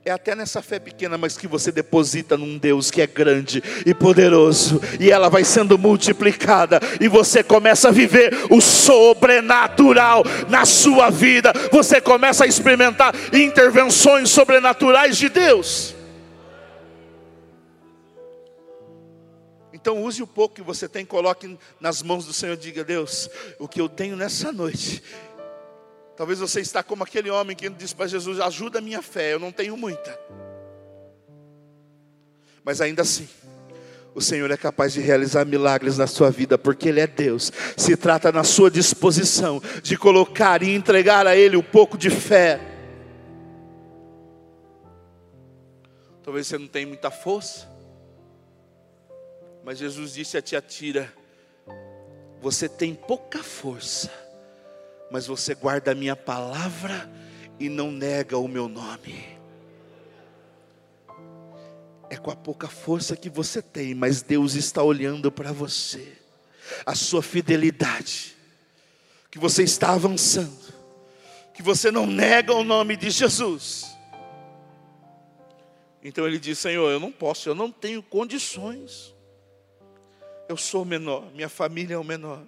é 0.07 0.11
até 0.11 0.33
nessa 0.33 0.61
fé 0.61 0.79
pequena, 0.79 1.17
mas 1.17 1.37
que 1.37 1.47
você 1.47 1.69
deposita 1.69 2.37
num 2.37 2.57
Deus 2.57 2.89
que 2.89 3.01
é 3.01 3.07
grande 3.07 3.61
e 3.85 3.93
poderoso, 3.93 4.81
e 5.01 5.11
ela 5.11 5.29
vai 5.29 5.43
sendo 5.43 5.77
multiplicada, 5.77 6.79
e 7.01 7.09
você 7.09 7.43
começa 7.43 7.89
a 7.89 7.91
viver 7.91 8.33
o 8.49 8.61
sobrenatural 8.61 10.23
na 10.47 10.65
sua 10.65 11.09
vida, 11.09 11.51
você 11.71 11.99
começa 11.99 12.45
a 12.45 12.47
experimentar 12.47 13.13
intervenções 13.33 14.29
sobrenaturais 14.29 15.17
de 15.17 15.27
Deus. 15.27 15.93
Então 19.73 20.03
use 20.03 20.23
o 20.23 20.27
pouco 20.27 20.55
que 20.55 20.61
você 20.61 20.87
tem, 20.87 21.05
coloque 21.05 21.57
nas 21.81 22.01
mãos 22.01 22.25
do 22.25 22.33
Senhor, 22.33 22.55
diga: 22.55 22.83
Deus, 22.83 23.29
o 23.59 23.67
que 23.67 23.79
eu 23.79 23.87
tenho 23.87 24.15
nessa 24.15 24.51
noite, 24.51 25.03
Talvez 26.17 26.39
você 26.39 26.61
está 26.61 26.81
como 26.81 27.03
aquele 27.03 27.29
homem 27.29 27.55
que 27.55 27.69
disse 27.69 27.93
para 27.93 28.07
Jesus: 28.07 28.39
ajuda 28.39 28.79
a 28.79 28.81
minha 28.81 29.03
fé, 29.03 29.33
eu 29.33 29.39
não 29.39 29.51
tenho 29.51 29.77
muita. 29.77 30.19
Mas 32.65 32.81
ainda 32.81 33.03
assim, 33.03 33.29
o 34.15 34.19
Senhor 34.19 34.49
é 34.49 34.57
capaz 34.57 34.93
de 34.93 34.99
realizar 34.99 35.45
milagres 35.45 35.95
na 35.95 36.07
sua 36.07 36.31
vida, 36.31 36.57
porque 36.57 36.89
Ele 36.89 36.99
é 36.99 37.05
Deus. 37.05 37.51
Se 37.77 37.95
trata 37.95 38.31
na 38.31 38.43
sua 38.43 38.71
disposição 38.71 39.61
de 39.83 39.95
colocar 39.95 40.63
e 40.63 40.73
entregar 40.73 41.27
a 41.27 41.35
Ele 41.35 41.55
um 41.55 41.63
pouco 41.63 41.95
de 41.95 42.09
fé. 42.09 42.59
Talvez 46.23 46.47
você 46.47 46.57
não 46.57 46.67
tenha 46.67 46.87
muita 46.87 47.11
força, 47.11 47.69
mas 49.63 49.77
Jesus 49.77 50.15
disse 50.15 50.35
a 50.35 50.41
tia 50.41 50.61
Tira: 50.61 51.13
Você 52.41 52.67
tem 52.67 52.95
pouca 52.95 53.43
força 53.43 54.26
mas 55.09 55.27
você 55.27 55.55
guarda 55.55 55.91
a 55.91 55.95
minha 55.95 56.15
palavra 56.15 57.09
e 57.59 57.69
não 57.69 57.91
nega 57.91 58.37
o 58.37 58.47
meu 58.47 58.67
nome. 58.67 59.37
É 62.09 62.15
com 62.15 62.31
a 62.31 62.35
pouca 62.35 62.67
força 62.67 63.15
que 63.15 63.29
você 63.29 63.61
tem, 63.61 63.93
mas 63.93 64.21
Deus 64.21 64.53
está 64.53 64.81
olhando 64.81 65.31
para 65.31 65.51
você, 65.51 66.17
a 66.85 66.95
sua 66.95 67.21
fidelidade, 67.21 68.35
que 69.29 69.39
você 69.39 69.63
está 69.63 69.93
avançando, 69.93 70.73
que 71.53 71.61
você 71.61 71.91
não 71.91 72.05
nega 72.05 72.53
o 72.53 72.63
nome 72.63 72.95
de 72.95 73.09
Jesus. 73.09 73.85
Então 76.01 76.25
ele 76.25 76.39
diz: 76.39 76.57
Senhor, 76.59 76.89
eu 76.89 76.99
não 76.99 77.11
posso, 77.11 77.49
eu 77.49 77.55
não 77.55 77.69
tenho 77.71 78.01
condições. 78.01 79.13
Eu 80.47 80.55
sou 80.55 80.83
o 80.83 80.85
menor, 80.85 81.29
minha 81.33 81.49
família 81.49 81.95
é 81.95 81.97
o 81.97 82.03
menor. 82.03 82.41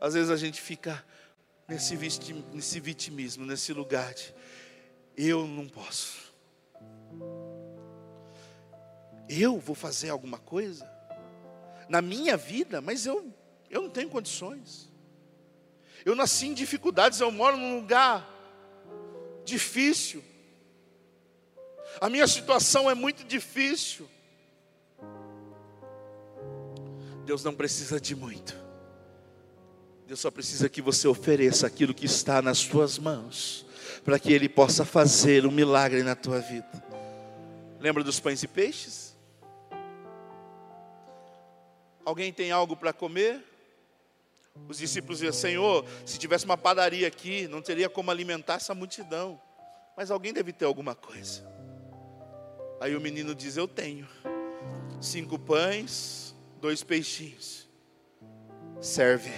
Às 0.00 0.14
vezes 0.14 0.30
a 0.30 0.36
gente 0.36 0.60
fica 0.60 1.04
nesse, 1.68 1.96
nesse 2.52 2.80
vitimismo, 2.80 3.44
nesse 3.44 3.72
lugar 3.72 4.14
de 4.14 4.34
eu 5.16 5.46
não 5.46 5.66
posso. 5.68 6.34
Eu 9.28 9.58
vou 9.58 9.74
fazer 9.74 10.10
alguma 10.10 10.38
coisa 10.38 10.88
na 11.88 12.02
minha 12.02 12.36
vida, 12.36 12.80
mas 12.80 13.06
eu, 13.06 13.32
eu 13.70 13.82
não 13.82 13.90
tenho 13.90 14.08
condições. 14.08 14.92
Eu 16.04 16.14
nasci 16.14 16.46
em 16.46 16.54
dificuldades, 16.54 17.20
eu 17.20 17.30
moro 17.30 17.56
num 17.56 17.76
lugar 17.76 18.28
difícil. 19.44 20.22
A 22.00 22.10
minha 22.10 22.26
situação 22.26 22.90
é 22.90 22.94
muito 22.94 23.24
difícil. 23.24 24.08
Deus 27.24 27.42
não 27.42 27.54
precisa 27.54 28.00
de 28.00 28.14
muito. 28.14 28.65
Deus 30.06 30.20
só 30.20 30.30
precisa 30.30 30.68
que 30.68 30.80
você 30.80 31.08
ofereça 31.08 31.66
aquilo 31.66 31.92
que 31.92 32.06
está 32.06 32.40
nas 32.40 32.58
suas 32.58 32.96
mãos, 32.96 33.66
para 34.04 34.20
que 34.20 34.32
Ele 34.32 34.48
possa 34.48 34.84
fazer 34.84 35.44
um 35.44 35.50
milagre 35.50 36.04
na 36.04 36.14
tua 36.14 36.38
vida. 36.38 36.70
Lembra 37.80 38.04
dos 38.04 38.20
pães 38.20 38.40
e 38.40 38.46
peixes? 38.46 39.16
Alguém 42.04 42.32
tem 42.32 42.52
algo 42.52 42.76
para 42.76 42.92
comer? 42.92 43.42
Os 44.68 44.78
discípulos 44.78 45.18
diziam: 45.18 45.32
Senhor, 45.32 45.84
se 46.04 46.20
tivesse 46.20 46.44
uma 46.44 46.56
padaria 46.56 47.08
aqui, 47.08 47.48
não 47.48 47.60
teria 47.60 47.90
como 47.90 48.08
alimentar 48.08 48.54
essa 48.54 48.76
multidão. 48.76 49.40
Mas 49.96 50.12
alguém 50.12 50.32
deve 50.32 50.52
ter 50.52 50.66
alguma 50.66 50.94
coisa. 50.94 51.44
Aí 52.80 52.94
o 52.94 53.00
menino 53.00 53.34
diz: 53.34 53.56
Eu 53.56 53.66
tenho 53.66 54.06
cinco 55.00 55.36
pães, 55.36 56.32
dois 56.60 56.84
peixinhos. 56.84 57.68
Serve 58.80 59.32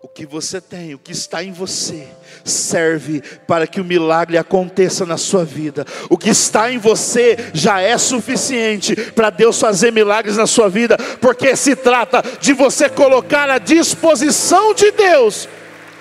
o 0.00 0.06
que 0.06 0.24
você 0.24 0.60
tem, 0.60 0.94
o 0.94 0.98
que 0.98 1.10
está 1.10 1.42
em 1.42 1.50
você, 1.50 2.06
serve 2.44 3.20
para 3.48 3.66
que 3.66 3.80
o 3.80 3.84
milagre 3.84 4.38
aconteça 4.38 5.04
na 5.04 5.16
sua 5.16 5.44
vida. 5.44 5.84
O 6.08 6.16
que 6.16 6.30
está 6.30 6.70
em 6.70 6.78
você 6.78 7.36
já 7.52 7.80
é 7.80 7.98
suficiente 7.98 8.94
para 9.12 9.28
Deus 9.28 9.58
fazer 9.58 9.90
milagres 9.90 10.36
na 10.36 10.46
sua 10.46 10.68
vida, 10.68 10.96
porque 11.20 11.56
se 11.56 11.74
trata 11.74 12.22
de 12.40 12.52
você 12.52 12.88
colocar 12.88 13.50
à 13.50 13.58
disposição 13.58 14.72
de 14.72 14.92
Deus 14.92 15.48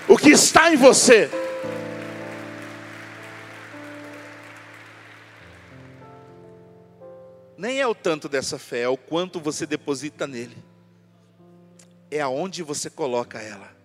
o 0.07 0.15
que 0.15 0.29
está 0.29 0.71
em 0.71 0.77
você. 0.77 1.27
Nem 7.57 7.81
é 7.81 7.87
o 7.87 7.95
tanto 7.95 8.29
dessa 8.29 8.59
fé, 8.59 8.81
é 8.81 8.87
o 8.87 8.95
quanto 8.95 9.39
você 9.39 9.65
deposita 9.65 10.27
nele. 10.27 10.55
É 12.11 12.21
aonde 12.21 12.61
você 12.61 12.91
coloca 12.91 13.39
ela. 13.39 13.76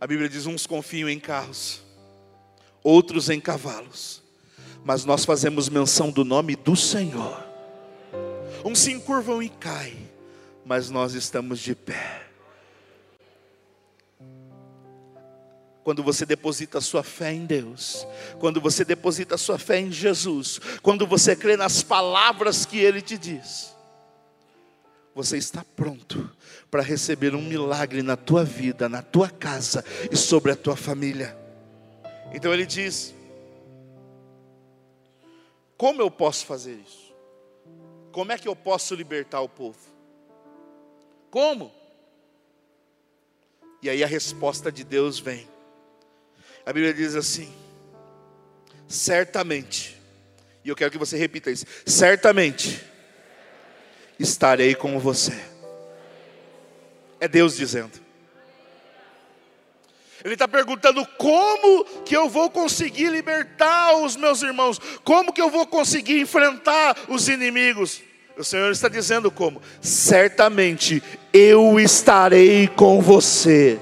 A 0.00 0.06
Bíblia 0.06 0.28
diz: 0.28 0.46
uns 0.46 0.66
confiam 0.66 1.08
em 1.08 1.20
carros, 1.20 1.82
outros 2.82 3.28
em 3.28 3.38
cavalos, 3.38 4.22
mas 4.82 5.04
nós 5.04 5.26
fazemos 5.26 5.68
menção 5.68 6.10
do 6.10 6.24
nome 6.24 6.56
do 6.56 6.74
Senhor. 6.74 7.44
Uns 8.64 8.78
se 8.78 8.92
encurvam 8.92 9.42
e 9.42 9.50
caem, 9.50 10.08
mas 10.64 10.88
nós 10.88 11.12
estamos 11.12 11.60
de 11.60 11.74
pé. 11.74 12.26
Quando 15.84 16.02
você 16.02 16.24
deposita 16.24 16.78
a 16.78 16.80
sua 16.80 17.02
fé 17.02 17.32
em 17.32 17.44
Deus, 17.44 18.06
quando 18.38 18.60
você 18.60 18.84
deposita 18.84 19.34
a 19.34 19.38
sua 19.38 19.58
fé 19.58 19.80
em 19.80 19.90
Jesus, 19.90 20.60
quando 20.82 21.06
você 21.06 21.34
crê 21.34 21.56
nas 21.56 21.82
palavras 21.82 22.64
que 22.64 22.78
Ele 22.78 23.02
te 23.02 23.18
diz, 23.18 23.74
você 25.14 25.36
está 25.36 25.64
pronto 25.76 26.30
para 26.70 26.82
receber 26.82 27.34
um 27.34 27.42
milagre 27.42 28.02
na 28.02 28.16
tua 28.16 28.44
vida, 28.44 28.88
na 28.88 29.02
tua 29.02 29.28
casa 29.28 29.84
e 30.10 30.16
sobre 30.16 30.52
a 30.52 30.56
tua 30.56 30.76
família. 30.76 31.36
Então 32.32 32.52
ele 32.52 32.66
diz: 32.66 33.14
Como 35.76 36.00
eu 36.00 36.10
posso 36.10 36.46
fazer 36.46 36.74
isso? 36.74 37.12
Como 38.12 38.32
é 38.32 38.38
que 38.38 38.48
eu 38.48 38.56
posso 38.56 38.94
libertar 38.94 39.40
o 39.40 39.48
povo? 39.48 39.78
Como? 41.30 41.72
E 43.82 43.88
aí 43.88 44.04
a 44.04 44.06
resposta 44.06 44.70
de 44.70 44.84
Deus 44.84 45.18
vem. 45.18 45.48
A 46.66 46.72
Bíblia 46.72 46.92
diz 46.92 47.14
assim: 47.14 47.52
certamente, 48.86 49.96
e 50.64 50.68
eu 50.68 50.76
quero 50.76 50.90
que 50.90 50.98
você 50.98 51.16
repita 51.16 51.50
isso: 51.50 51.64
certamente 51.86 52.89
estarei 54.20 54.74
com 54.74 54.98
você. 54.98 55.32
É 57.18 57.26
Deus 57.26 57.56
dizendo. 57.56 57.98
Ele 60.22 60.34
está 60.34 60.46
perguntando 60.46 61.04
como 61.16 61.84
que 62.04 62.14
eu 62.14 62.28
vou 62.28 62.50
conseguir 62.50 63.08
libertar 63.08 63.96
os 63.96 64.16
meus 64.16 64.42
irmãos, 64.42 64.78
como 65.02 65.32
que 65.32 65.40
eu 65.40 65.48
vou 65.48 65.66
conseguir 65.66 66.20
enfrentar 66.20 66.96
os 67.08 67.28
inimigos. 67.28 68.02
O 68.36 68.44
Senhor 68.44 68.70
está 68.70 68.88
dizendo 68.88 69.30
como: 69.30 69.62
certamente 69.80 71.02
eu 71.32 71.80
estarei 71.80 72.68
com 72.68 73.00
você. 73.00 73.78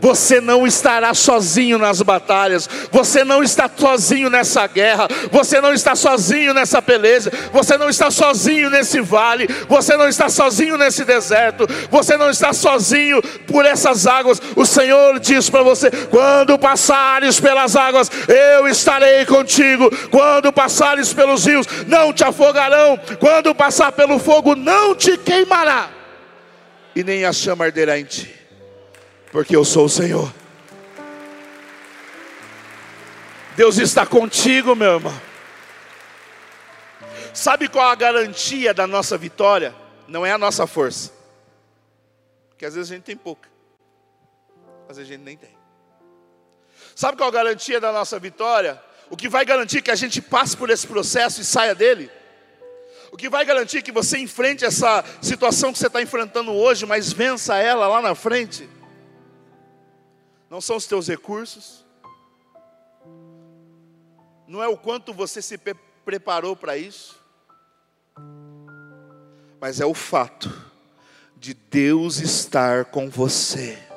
Você 0.00 0.40
não 0.40 0.66
estará 0.66 1.12
sozinho 1.12 1.78
nas 1.78 2.00
batalhas, 2.00 2.68
você 2.90 3.22
não 3.22 3.42
está 3.42 3.70
sozinho 3.74 4.30
nessa 4.30 4.66
guerra, 4.66 5.06
você 5.30 5.60
não 5.60 5.74
está 5.74 5.94
sozinho 5.94 6.54
nessa 6.54 6.80
peleja, 6.80 7.30
você 7.52 7.76
não 7.76 7.88
está 7.88 8.10
sozinho 8.10 8.70
nesse 8.70 9.00
vale, 9.00 9.46
você 9.68 9.96
não 9.96 10.08
está 10.08 10.28
sozinho 10.28 10.78
nesse 10.78 11.04
deserto, 11.04 11.66
você 11.90 12.16
não 12.16 12.30
está 12.30 12.52
sozinho 12.52 13.22
por 13.46 13.66
essas 13.66 14.06
águas. 14.06 14.40
O 14.56 14.64
Senhor 14.64 15.20
diz 15.20 15.50
para 15.50 15.62
você: 15.62 15.90
quando 16.10 16.58
passares 16.58 17.38
pelas 17.38 17.76
águas, 17.76 18.10
eu 18.26 18.66
estarei 18.68 19.26
contigo. 19.26 19.90
Quando 20.08 20.52
passares 20.52 21.12
pelos 21.12 21.44
rios, 21.44 21.66
não 21.86 22.12
te 22.12 22.24
afogarão. 22.24 22.98
Quando 23.18 23.54
passar 23.54 23.92
pelo 23.92 24.18
fogo, 24.18 24.54
não 24.56 24.94
te 24.94 25.16
queimará, 25.18 25.90
e 26.96 27.04
nem 27.04 27.24
a 27.24 27.32
chama 27.32 27.66
arderá 27.66 27.98
em 27.98 28.04
ti 28.04 28.39
porque 29.30 29.54
eu 29.54 29.64
sou 29.64 29.84
o 29.86 29.88
Senhor. 29.88 30.32
Deus 33.56 33.78
está 33.78 34.06
contigo, 34.06 34.74
meu 34.74 34.94
irmão. 34.94 35.20
Sabe 37.32 37.68
qual 37.68 37.88
a 37.88 37.94
garantia 37.94 38.74
da 38.74 38.86
nossa 38.86 39.16
vitória? 39.16 39.74
Não 40.08 40.26
é 40.26 40.32
a 40.32 40.38
nossa 40.38 40.66
força, 40.66 41.12
porque 42.48 42.66
às 42.66 42.74
vezes 42.74 42.90
a 42.90 42.94
gente 42.94 43.04
tem 43.04 43.16
pouca, 43.16 43.48
às 44.88 44.96
vezes 44.96 45.10
a 45.10 45.14
gente 45.14 45.24
nem 45.24 45.36
tem. 45.36 45.56
Sabe 46.96 47.16
qual 47.16 47.28
a 47.28 47.32
garantia 47.32 47.80
da 47.80 47.92
nossa 47.92 48.18
vitória? 48.18 48.82
O 49.08 49.16
que 49.16 49.28
vai 49.28 49.44
garantir 49.44 49.82
que 49.82 49.90
a 49.90 49.94
gente 49.94 50.20
passe 50.20 50.56
por 50.56 50.70
esse 50.70 50.86
processo 50.86 51.40
e 51.40 51.44
saia 51.44 51.74
dele? 51.74 52.10
O 53.12 53.16
que 53.16 53.28
vai 53.28 53.44
garantir 53.44 53.82
que 53.82 53.92
você 53.92 54.18
enfrente 54.18 54.64
essa 54.64 55.04
situação 55.22 55.72
que 55.72 55.78
você 55.78 55.86
está 55.86 56.02
enfrentando 56.02 56.52
hoje, 56.52 56.86
mas 56.86 57.12
vença 57.12 57.56
ela 57.56 57.86
lá 57.86 58.02
na 58.02 58.14
frente? 58.14 58.68
Não 60.50 60.60
são 60.60 60.76
os 60.76 60.86
teus 60.86 61.06
recursos, 61.06 61.86
não 64.48 64.60
é 64.60 64.66
o 64.66 64.76
quanto 64.76 65.14
você 65.14 65.40
se 65.40 65.56
preparou 66.04 66.56
para 66.56 66.76
isso, 66.76 67.18
mas 69.60 69.80
é 69.80 69.86
o 69.86 69.94
fato 69.94 70.50
de 71.36 71.54
Deus 71.54 72.18
estar 72.18 72.86
com 72.86 73.08
você 73.08 73.89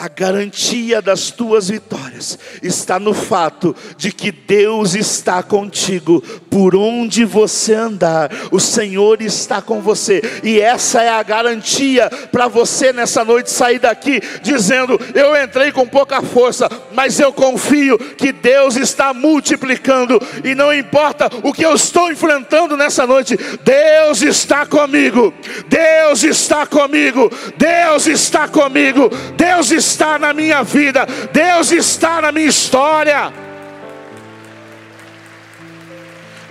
a 0.00 0.08
garantia 0.08 1.02
das 1.02 1.30
tuas 1.30 1.68
vitórias 1.68 2.38
está 2.62 2.98
no 2.98 3.12
fato 3.12 3.76
de 3.98 4.10
que 4.10 4.32
Deus 4.32 4.94
está 4.94 5.42
contigo. 5.42 6.22
Por 6.48 6.74
onde 6.74 7.22
você 7.26 7.74
andar, 7.74 8.30
o 8.50 8.58
Senhor 8.58 9.20
está 9.20 9.60
com 9.60 9.82
você, 9.82 10.22
e 10.42 10.58
essa 10.58 11.02
é 11.02 11.10
a 11.10 11.22
garantia 11.22 12.08
para 12.32 12.48
você 12.48 12.94
nessa 12.94 13.24
noite 13.24 13.50
sair 13.50 13.78
daqui 13.78 14.22
dizendo: 14.42 14.98
Eu 15.14 15.36
entrei 15.36 15.70
com 15.70 15.86
pouca 15.86 16.22
força, 16.22 16.66
mas 16.92 17.20
eu 17.20 17.30
confio 17.30 17.98
que 17.98 18.32
Deus 18.32 18.76
está 18.76 19.12
multiplicando, 19.12 20.18
e 20.42 20.54
não 20.54 20.72
importa 20.72 21.30
o 21.42 21.52
que 21.52 21.64
eu 21.64 21.74
estou 21.74 22.10
enfrentando 22.10 22.74
nessa 22.74 23.06
noite, 23.06 23.36
Deus 23.62 24.22
está 24.22 24.64
comigo, 24.64 25.32
Deus 25.68 26.24
está 26.24 26.66
comigo, 26.66 27.30
Deus 27.58 28.06
está 28.06 28.48
comigo, 28.48 29.10
Deus 29.36 29.70
está 29.70 29.89
está 29.90 30.18
na 30.18 30.32
minha 30.32 30.62
vida, 30.62 31.04
Deus 31.32 31.70
está 31.72 32.20
na 32.20 32.32
minha 32.32 32.46
história. 32.46 33.32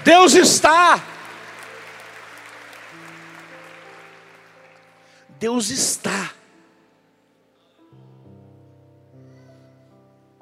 Deus 0.04 0.34
está. 0.34 1.04
Deus 5.40 5.70
está. 5.70 6.34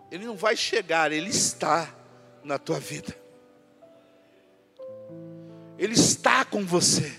Ele 0.10 0.26
não 0.26 0.36
vai 0.36 0.56
chegar, 0.56 1.12
ele 1.12 1.30
está 1.30 1.94
na 2.44 2.58
tua 2.58 2.80
vida. 2.80 3.16
Ele 5.78 5.94
está 5.94 6.44
com 6.46 6.66
você. 6.66 7.16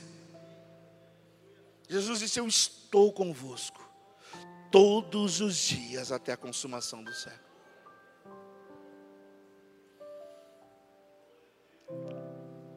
Jesus 1.89 2.19
disse: 2.19 2.41
Eu 2.41 2.47
estou 2.47 3.13
convosco 3.13 3.78
todos 4.71 5.41
os 5.41 5.57
dias 5.57 6.13
até 6.13 6.33
a 6.33 6.37
consumação 6.37 7.03
do 7.03 7.13
século. 7.13 7.49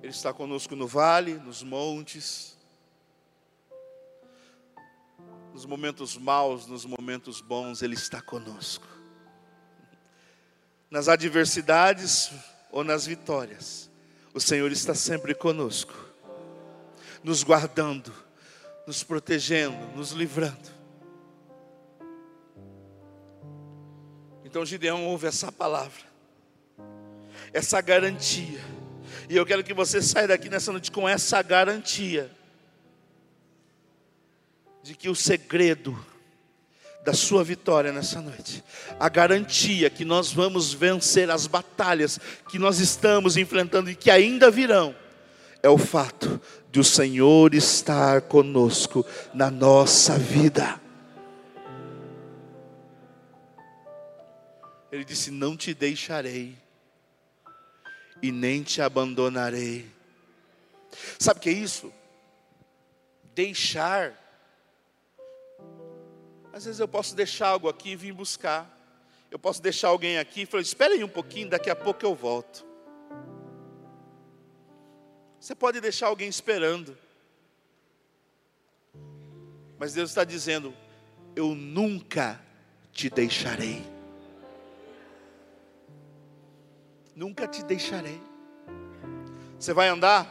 Ele 0.01 0.12
está 0.12 0.34
conosco 0.34 0.75
no 0.75 0.88
vale, 0.88 1.36
nos 1.36 1.63
montes, 1.63 2.58
nos 5.54 5.65
momentos 5.65 6.17
maus, 6.17 6.65
nos 6.65 6.86
momentos 6.86 7.39
bons, 7.39 7.82
Ele 7.82 7.93
está 7.93 8.21
conosco. 8.21 8.88
Nas 10.89 11.08
adversidades 11.08 12.32
ou 12.71 12.84
nas 12.84 13.06
vitórias, 13.06 13.89
o 14.34 14.39
Senhor 14.39 14.71
está 14.71 14.95
sempre 14.95 15.36
conosco, 15.36 15.93
nos 17.23 17.43
guardando, 17.43 18.12
nos 18.88 19.04
protegendo, 19.04 19.86
nos 19.95 20.12
livrando. 20.12 20.81
Então 24.52 24.66
Gideão 24.66 25.06
ouve 25.06 25.28
essa 25.28 25.50
palavra, 25.50 26.02
essa 27.54 27.80
garantia. 27.80 28.60
E 29.30 29.38
eu 29.38 29.46
quero 29.46 29.64
que 29.64 29.74
você 29.74 30.02
saia 30.02 30.28
daqui 30.28 30.50
nessa 30.50 30.74
noite 30.74 30.92
com 30.92 31.08
essa 31.08 31.42
garantia 31.42 32.30
de 34.84 34.94
que 34.94 35.08
o 35.08 35.16
segredo 35.16 35.98
da 37.06 37.14
sua 37.14 37.46
vitória 37.46 37.94
nessa 37.94 38.20
noite, 38.20 38.62
a 39.00 39.08
garantia 39.08 39.90
que 39.90 40.04
nós 40.04 40.34
vamos 40.34 40.74
vencer 40.74 41.32
as 41.32 41.48
batalhas 41.48 42.20
que 42.50 42.60
nós 42.60 42.80
estamos 42.80 43.38
enfrentando 43.38 43.90
e 43.90 43.96
que 43.96 44.12
ainda 44.12 44.52
virão, 44.52 44.94
é 45.64 45.70
o 45.70 45.78
fato 45.78 46.42
de 46.70 46.82
o 46.82 46.84
Senhor 46.84 47.56
estar 47.56 48.24
conosco 48.24 49.06
na 49.34 49.50
nossa 49.50 50.20
vida. 50.20 50.78
Ele 54.91 55.06
disse: 55.06 55.32
Não 55.32 55.56
te 55.56 55.73
deixarei 55.73 56.58
e 58.21 58.32
nem 58.32 58.62
te 58.62 58.82
abandonarei. 58.82 59.89
Sabe 61.17 61.39
o 61.39 61.41
que 61.41 61.49
é 61.49 61.54
isso? 61.54 61.91
Deixar. 63.34 64.13
Às 66.51 66.65
vezes 66.65 66.80
eu 66.80 66.88
posso 66.88 67.15
deixar 67.15 67.47
algo 67.47 67.69
aqui 67.69 67.91
e 67.91 67.95
vir 67.95 68.12
buscar. 68.12 68.77
Eu 69.30 69.39
posso 69.39 69.62
deixar 69.62 69.88
alguém 69.88 70.17
aqui 70.19 70.41
e 70.41 70.45
falar: 70.45 70.62
Espera 70.62 70.93
aí 70.93 71.04
um 71.04 71.10
pouquinho, 71.10 71.49
daqui 71.49 71.69
a 71.69 71.75
pouco 71.75 72.06
eu 72.06 72.13
volto. 72.13 72.65
Você 75.39 75.56
pode 75.56 75.80
deixar 75.80 76.08
alguém 76.08 76.27
esperando. 76.27 76.97
Mas 79.80 79.93
Deus 79.93 80.12
está 80.12 80.25
dizendo: 80.25 80.75
Eu 81.34 81.56
nunca 81.56 82.39
te 82.91 83.10
deixarei. 83.10 84.01
Nunca 87.15 87.47
te 87.47 87.63
deixarei. 87.63 88.21
Você 89.60 89.74
vai 89.74 89.88
andar? 89.88 90.28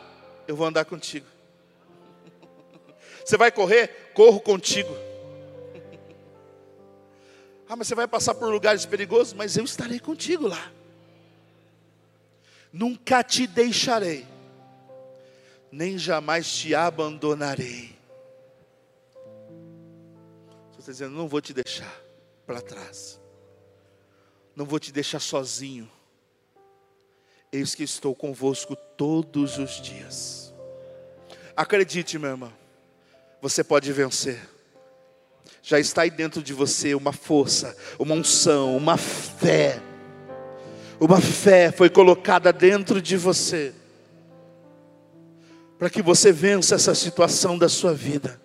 Eu 0.46 0.56
vou 0.56 0.66
andar 0.66 0.84
contigo. 0.84 1.26
Você 3.24 3.36
vai 3.36 3.52
correr? 3.52 4.12
Corro 4.14 4.40
contigo. 4.40 4.92
Ah, 7.68 7.76
mas 7.76 7.86
você 7.86 7.94
vai 7.94 8.08
passar 8.08 8.34
por 8.34 8.48
lugares 8.48 8.84
perigosos? 8.84 9.32
Mas 9.32 9.56
eu 9.56 9.64
estarei 9.64 10.00
contigo 10.00 10.48
lá. 10.48 10.72
Nunca 12.72 13.22
te 13.22 13.46
deixarei, 13.46 14.26
nem 15.72 15.98
jamais 15.98 16.52
te 16.52 16.74
abandonarei. 16.74 17.96
Você 20.70 20.80
está 20.80 20.92
dizendo, 20.92 21.16
não 21.16 21.28
vou 21.28 21.40
te 21.40 21.52
deixar 21.52 21.92
para 22.46 22.60
trás, 22.60 23.20
não 24.54 24.64
vou 24.64 24.78
te 24.78 24.92
deixar 24.92 25.20
sozinho. 25.20 25.90
Eis 27.52 27.74
que 27.74 27.82
estou 27.82 28.14
convosco 28.14 28.76
todos 28.96 29.58
os 29.58 29.80
dias. 29.80 30.54
Acredite, 31.56 32.18
meu 32.18 32.30
irmão, 32.30 32.52
você 33.40 33.64
pode 33.64 33.92
vencer. 33.92 34.40
Já 35.62 35.78
está 35.78 36.02
aí 36.02 36.10
dentro 36.10 36.42
de 36.42 36.52
você 36.52 36.94
uma 36.94 37.12
força, 37.12 37.76
uma 37.98 38.14
unção, 38.14 38.76
uma 38.76 38.96
fé. 38.96 39.80
Uma 41.00 41.20
fé 41.20 41.72
foi 41.72 41.88
colocada 41.88 42.52
dentro 42.52 43.00
de 43.00 43.16
você, 43.16 43.72
para 45.78 45.88
que 45.88 46.02
você 46.02 46.30
vença 46.30 46.74
essa 46.74 46.94
situação 46.94 47.56
da 47.56 47.70
sua 47.70 47.94
vida. 47.94 48.38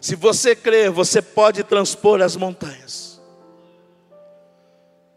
Se 0.00 0.14
você 0.14 0.54
crer, 0.54 0.90
você 0.90 1.20
pode 1.20 1.64
transpor 1.64 2.22
as 2.22 2.36
montanhas. 2.36 3.20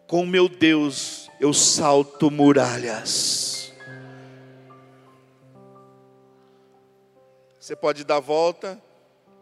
Com 0.08 0.26
meu 0.26 0.49
Deus, 0.49 1.22
eu 1.43 1.53
salto 1.53 2.32
muralhas. 2.32 3.73
Você 7.60 7.75
pode 7.75 8.06
dar 8.06 8.21
volta 8.21 8.82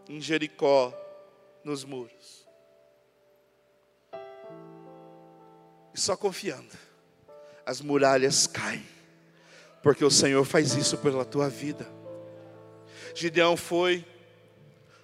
em 0.09 0.19
Jericó, 0.19 0.91
nos 1.63 1.83
muros. 1.83 2.47
E 5.93 5.99
só 5.99 6.17
confiando, 6.17 6.75
as 7.63 7.81
muralhas 7.81 8.47
caem, 8.47 8.83
porque 9.83 10.03
o 10.03 10.09
Senhor 10.09 10.43
faz 10.43 10.73
isso 10.73 10.97
pela 10.97 11.23
tua 11.23 11.49
vida. 11.49 11.87
Gideão 13.13 13.55
foi 13.55 14.03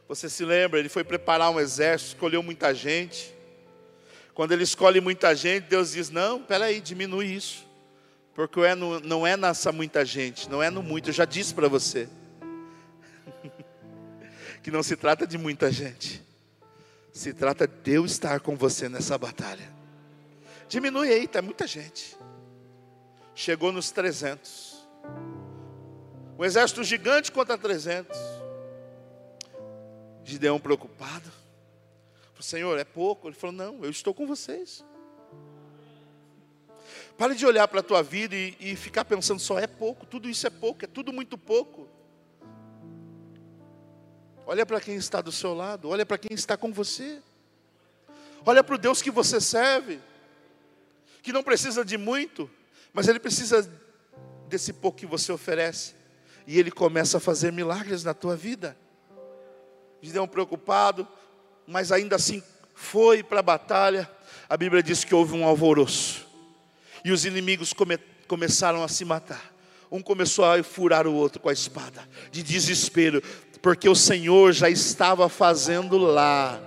você 0.08 0.28
se 0.28 0.44
lembra, 0.44 0.80
ele 0.80 0.90
foi 0.90 1.04
preparar 1.04 1.52
um 1.52 1.60
exército, 1.60 2.16
escolheu 2.16 2.42
muita 2.42 2.74
gente. 2.74 3.37
Quando 4.38 4.52
ele 4.52 4.62
escolhe 4.62 5.02
muita 5.02 5.36
gente, 5.36 5.64
Deus 5.64 5.94
diz: 5.94 6.12
Não, 6.12 6.40
peraí, 6.40 6.80
diminui 6.80 7.26
isso. 7.26 7.66
Porque 8.36 8.60
é 8.60 8.76
no, 8.76 9.00
não 9.00 9.26
é 9.26 9.36
nessa 9.36 9.72
muita 9.72 10.06
gente, 10.06 10.48
não 10.48 10.62
é 10.62 10.70
no 10.70 10.84
muito. 10.84 11.10
Eu 11.10 11.14
já 11.14 11.26
disse 11.26 11.56
para 11.56 11.68
você 11.68 12.08
que 14.62 14.70
não 14.70 14.84
se 14.84 14.96
trata 14.96 15.26
de 15.26 15.40
muita 15.40 15.72
gente, 15.72 16.24
se 17.12 17.34
trata 17.34 17.68
de 17.68 17.74
Deus 17.82 18.12
estar 18.12 18.40
com 18.40 18.56
você 18.56 18.88
nessa 18.88 19.18
batalha. 19.18 19.74
Diminui 20.70 21.12
aí, 21.12 21.24
está 21.24 21.42
muita 21.42 21.66
gente. 21.66 22.16
Chegou 23.34 23.72
nos 23.72 23.90
300. 23.90 24.88
Um 26.38 26.46
exército 26.46 26.84
gigante 26.84 27.32
contra 27.32 27.58
300. 27.58 28.16
Gideão 30.24 30.60
preocupado. 30.60 31.47
Senhor, 32.44 32.78
é 32.78 32.84
pouco. 32.84 33.28
Ele 33.28 33.36
falou, 33.36 33.56
não, 33.56 33.84
eu 33.84 33.90
estou 33.90 34.14
com 34.14 34.26
vocês. 34.26 34.84
Pare 37.18 37.34
de 37.34 37.46
olhar 37.46 37.68
para 37.68 37.80
a 37.80 37.84
tua 37.84 38.04
vida 38.04 38.36
e, 38.36 38.56
e 38.60 38.76
ficar 38.76 39.04
pensando 39.04 39.40
só 39.40 39.58
é 39.58 39.66
pouco, 39.66 40.06
tudo 40.06 40.30
isso 40.30 40.46
é 40.46 40.52
pouco, 40.52 40.86
é 40.86 40.88
tudo 40.88 41.12
muito 41.12 41.38
pouco. 41.38 41.88
Olha 44.46 44.66
para 44.66 44.80
quem 44.80 44.96
está 44.96 45.20
do 45.20 45.32
seu 45.32 45.54
lado, 45.54 45.90
olha 45.90 46.06
para 46.06 46.18
quem 46.18 46.34
está 46.34 46.56
com 46.56 46.72
você. 46.72 47.22
Olha 48.46 48.64
para 48.64 48.76
o 48.76 48.78
Deus 48.78 49.02
que 49.02 49.12
você 49.12 49.42
serve, 49.42 50.00
que 51.22 51.34
não 51.34 51.44
precisa 51.44 51.84
de 51.84 51.98
muito, 51.98 52.50
mas 52.94 53.08
Ele 53.08 53.20
precisa 53.20 53.70
desse 54.48 54.72
pouco 54.72 55.00
que 55.00 55.06
você 55.06 55.32
oferece, 55.32 55.96
e 56.46 56.58
Ele 56.58 56.72
começa 56.72 57.18
a 57.18 57.20
fazer 57.20 57.52
milagres 57.52 58.06
na 58.06 58.14
tua 58.14 58.38
vida. 58.38 58.78
Gideão 60.02 60.28
preocupado, 60.28 61.06
mas 61.68 61.92
ainda 61.92 62.16
assim 62.16 62.42
foi 62.74 63.22
para 63.22 63.40
a 63.40 63.44
batalha. 63.44 64.10
A 64.50 64.56
Bíblia 64.56 64.82
diz 64.82 65.04
que 65.04 65.14
houve 65.14 65.34
um 65.34 65.46
alvoroço. 65.46 66.26
E 67.04 67.12
os 67.12 67.26
inimigos 67.26 67.74
come, 67.74 67.98
começaram 68.28 68.84
a 68.84 68.88
se 68.88 69.04
matar. 69.04 69.54
Um 69.92 70.02
começou 70.02 70.46
a 70.46 70.62
furar 70.64 71.06
o 71.08 71.14
outro 71.14 71.42
com 71.42 71.50
a 71.50 71.54
espada, 71.54 72.08
de 72.32 72.44
desespero, 72.44 73.22
porque 73.62 73.88
o 73.88 73.96
Senhor 73.96 74.52
já 74.52 74.70
estava 74.70 75.30
fazendo 75.30 75.98
lá 75.98 76.62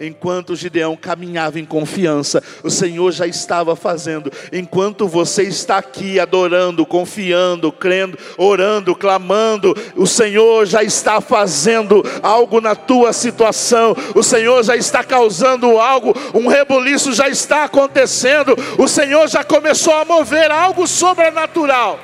enquanto 0.00 0.56
Gideão 0.56 0.96
caminhava 0.96 1.60
em 1.60 1.64
confiança, 1.64 2.42
o 2.62 2.70
Senhor 2.70 3.12
já 3.12 3.26
estava 3.26 3.76
fazendo. 3.76 4.32
Enquanto 4.50 5.06
você 5.06 5.42
está 5.42 5.76
aqui 5.76 6.18
adorando, 6.18 6.86
confiando, 6.86 7.70
crendo, 7.70 8.18
orando, 8.38 8.96
clamando, 8.96 9.76
o 9.94 10.06
Senhor 10.06 10.64
já 10.64 10.82
está 10.82 11.20
fazendo 11.20 12.02
algo 12.22 12.60
na 12.60 12.74
tua 12.74 13.12
situação. 13.12 13.94
O 14.14 14.22
Senhor 14.22 14.62
já 14.64 14.74
está 14.74 15.04
causando 15.04 15.78
algo, 15.78 16.14
um 16.34 16.46
rebuliço 16.46 17.12
já 17.12 17.28
está 17.28 17.64
acontecendo. 17.64 18.56
O 18.78 18.88
Senhor 18.88 19.28
já 19.28 19.44
começou 19.44 19.94
a 19.94 20.04
mover 20.04 20.50
algo 20.50 20.86
sobrenatural. 20.86 22.00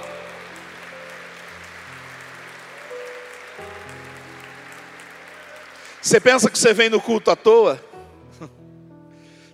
Você 6.07 6.21
pensa 6.21 6.49
que 6.49 6.57
você 6.57 6.73
vem 6.73 6.89
no 6.89 7.01
culto 7.01 7.33
à 7.33 7.37
toa? 7.37 7.81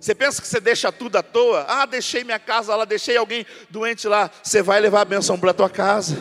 Você 0.03 0.13
pensa 0.13 0.41
que 0.41 0.47
você 0.49 0.59
deixa 0.59 0.91
tudo 0.91 1.15
à 1.15 1.23
toa? 1.23 1.65
Ah, 1.65 1.85
deixei 1.85 2.25
minha 2.25 2.37
casa 2.37 2.75
lá, 2.75 2.83
deixei 2.83 3.15
alguém 3.15 3.45
doente 3.69 4.05
lá. 4.05 4.29
Você 4.43 4.61
vai 4.61 4.81
levar 4.81 4.99
a 4.99 5.05
benção 5.05 5.39
para 5.39 5.51
a 5.51 5.53
tua 5.53 5.69
casa. 5.69 6.17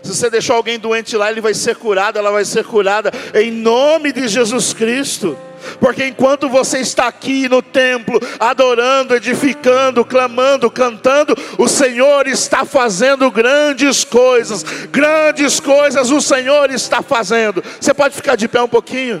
Se 0.00 0.14
você 0.14 0.30
deixou 0.30 0.54
alguém 0.54 0.78
doente 0.78 1.16
lá, 1.16 1.28
ele 1.28 1.40
vai 1.40 1.54
ser 1.54 1.74
curado, 1.74 2.20
ela 2.20 2.30
vai 2.30 2.44
ser 2.44 2.64
curada, 2.64 3.10
em 3.34 3.50
nome 3.50 4.12
de 4.12 4.28
Jesus 4.28 4.72
Cristo. 4.72 5.36
Porque 5.80 6.04
enquanto 6.04 6.48
você 6.48 6.78
está 6.78 7.08
aqui 7.08 7.48
no 7.48 7.60
templo, 7.60 8.20
adorando, 8.38 9.16
edificando, 9.16 10.04
clamando, 10.04 10.70
cantando, 10.70 11.34
o 11.58 11.66
Senhor 11.66 12.28
está 12.28 12.64
fazendo 12.64 13.28
grandes 13.28 14.04
coisas, 14.04 14.62
grandes 14.88 15.58
coisas 15.58 16.12
o 16.12 16.20
Senhor 16.20 16.70
está 16.70 17.02
fazendo. 17.02 17.60
Você 17.80 17.92
pode 17.92 18.14
ficar 18.14 18.36
de 18.36 18.46
pé 18.46 18.62
um 18.62 18.68
pouquinho? 18.68 19.20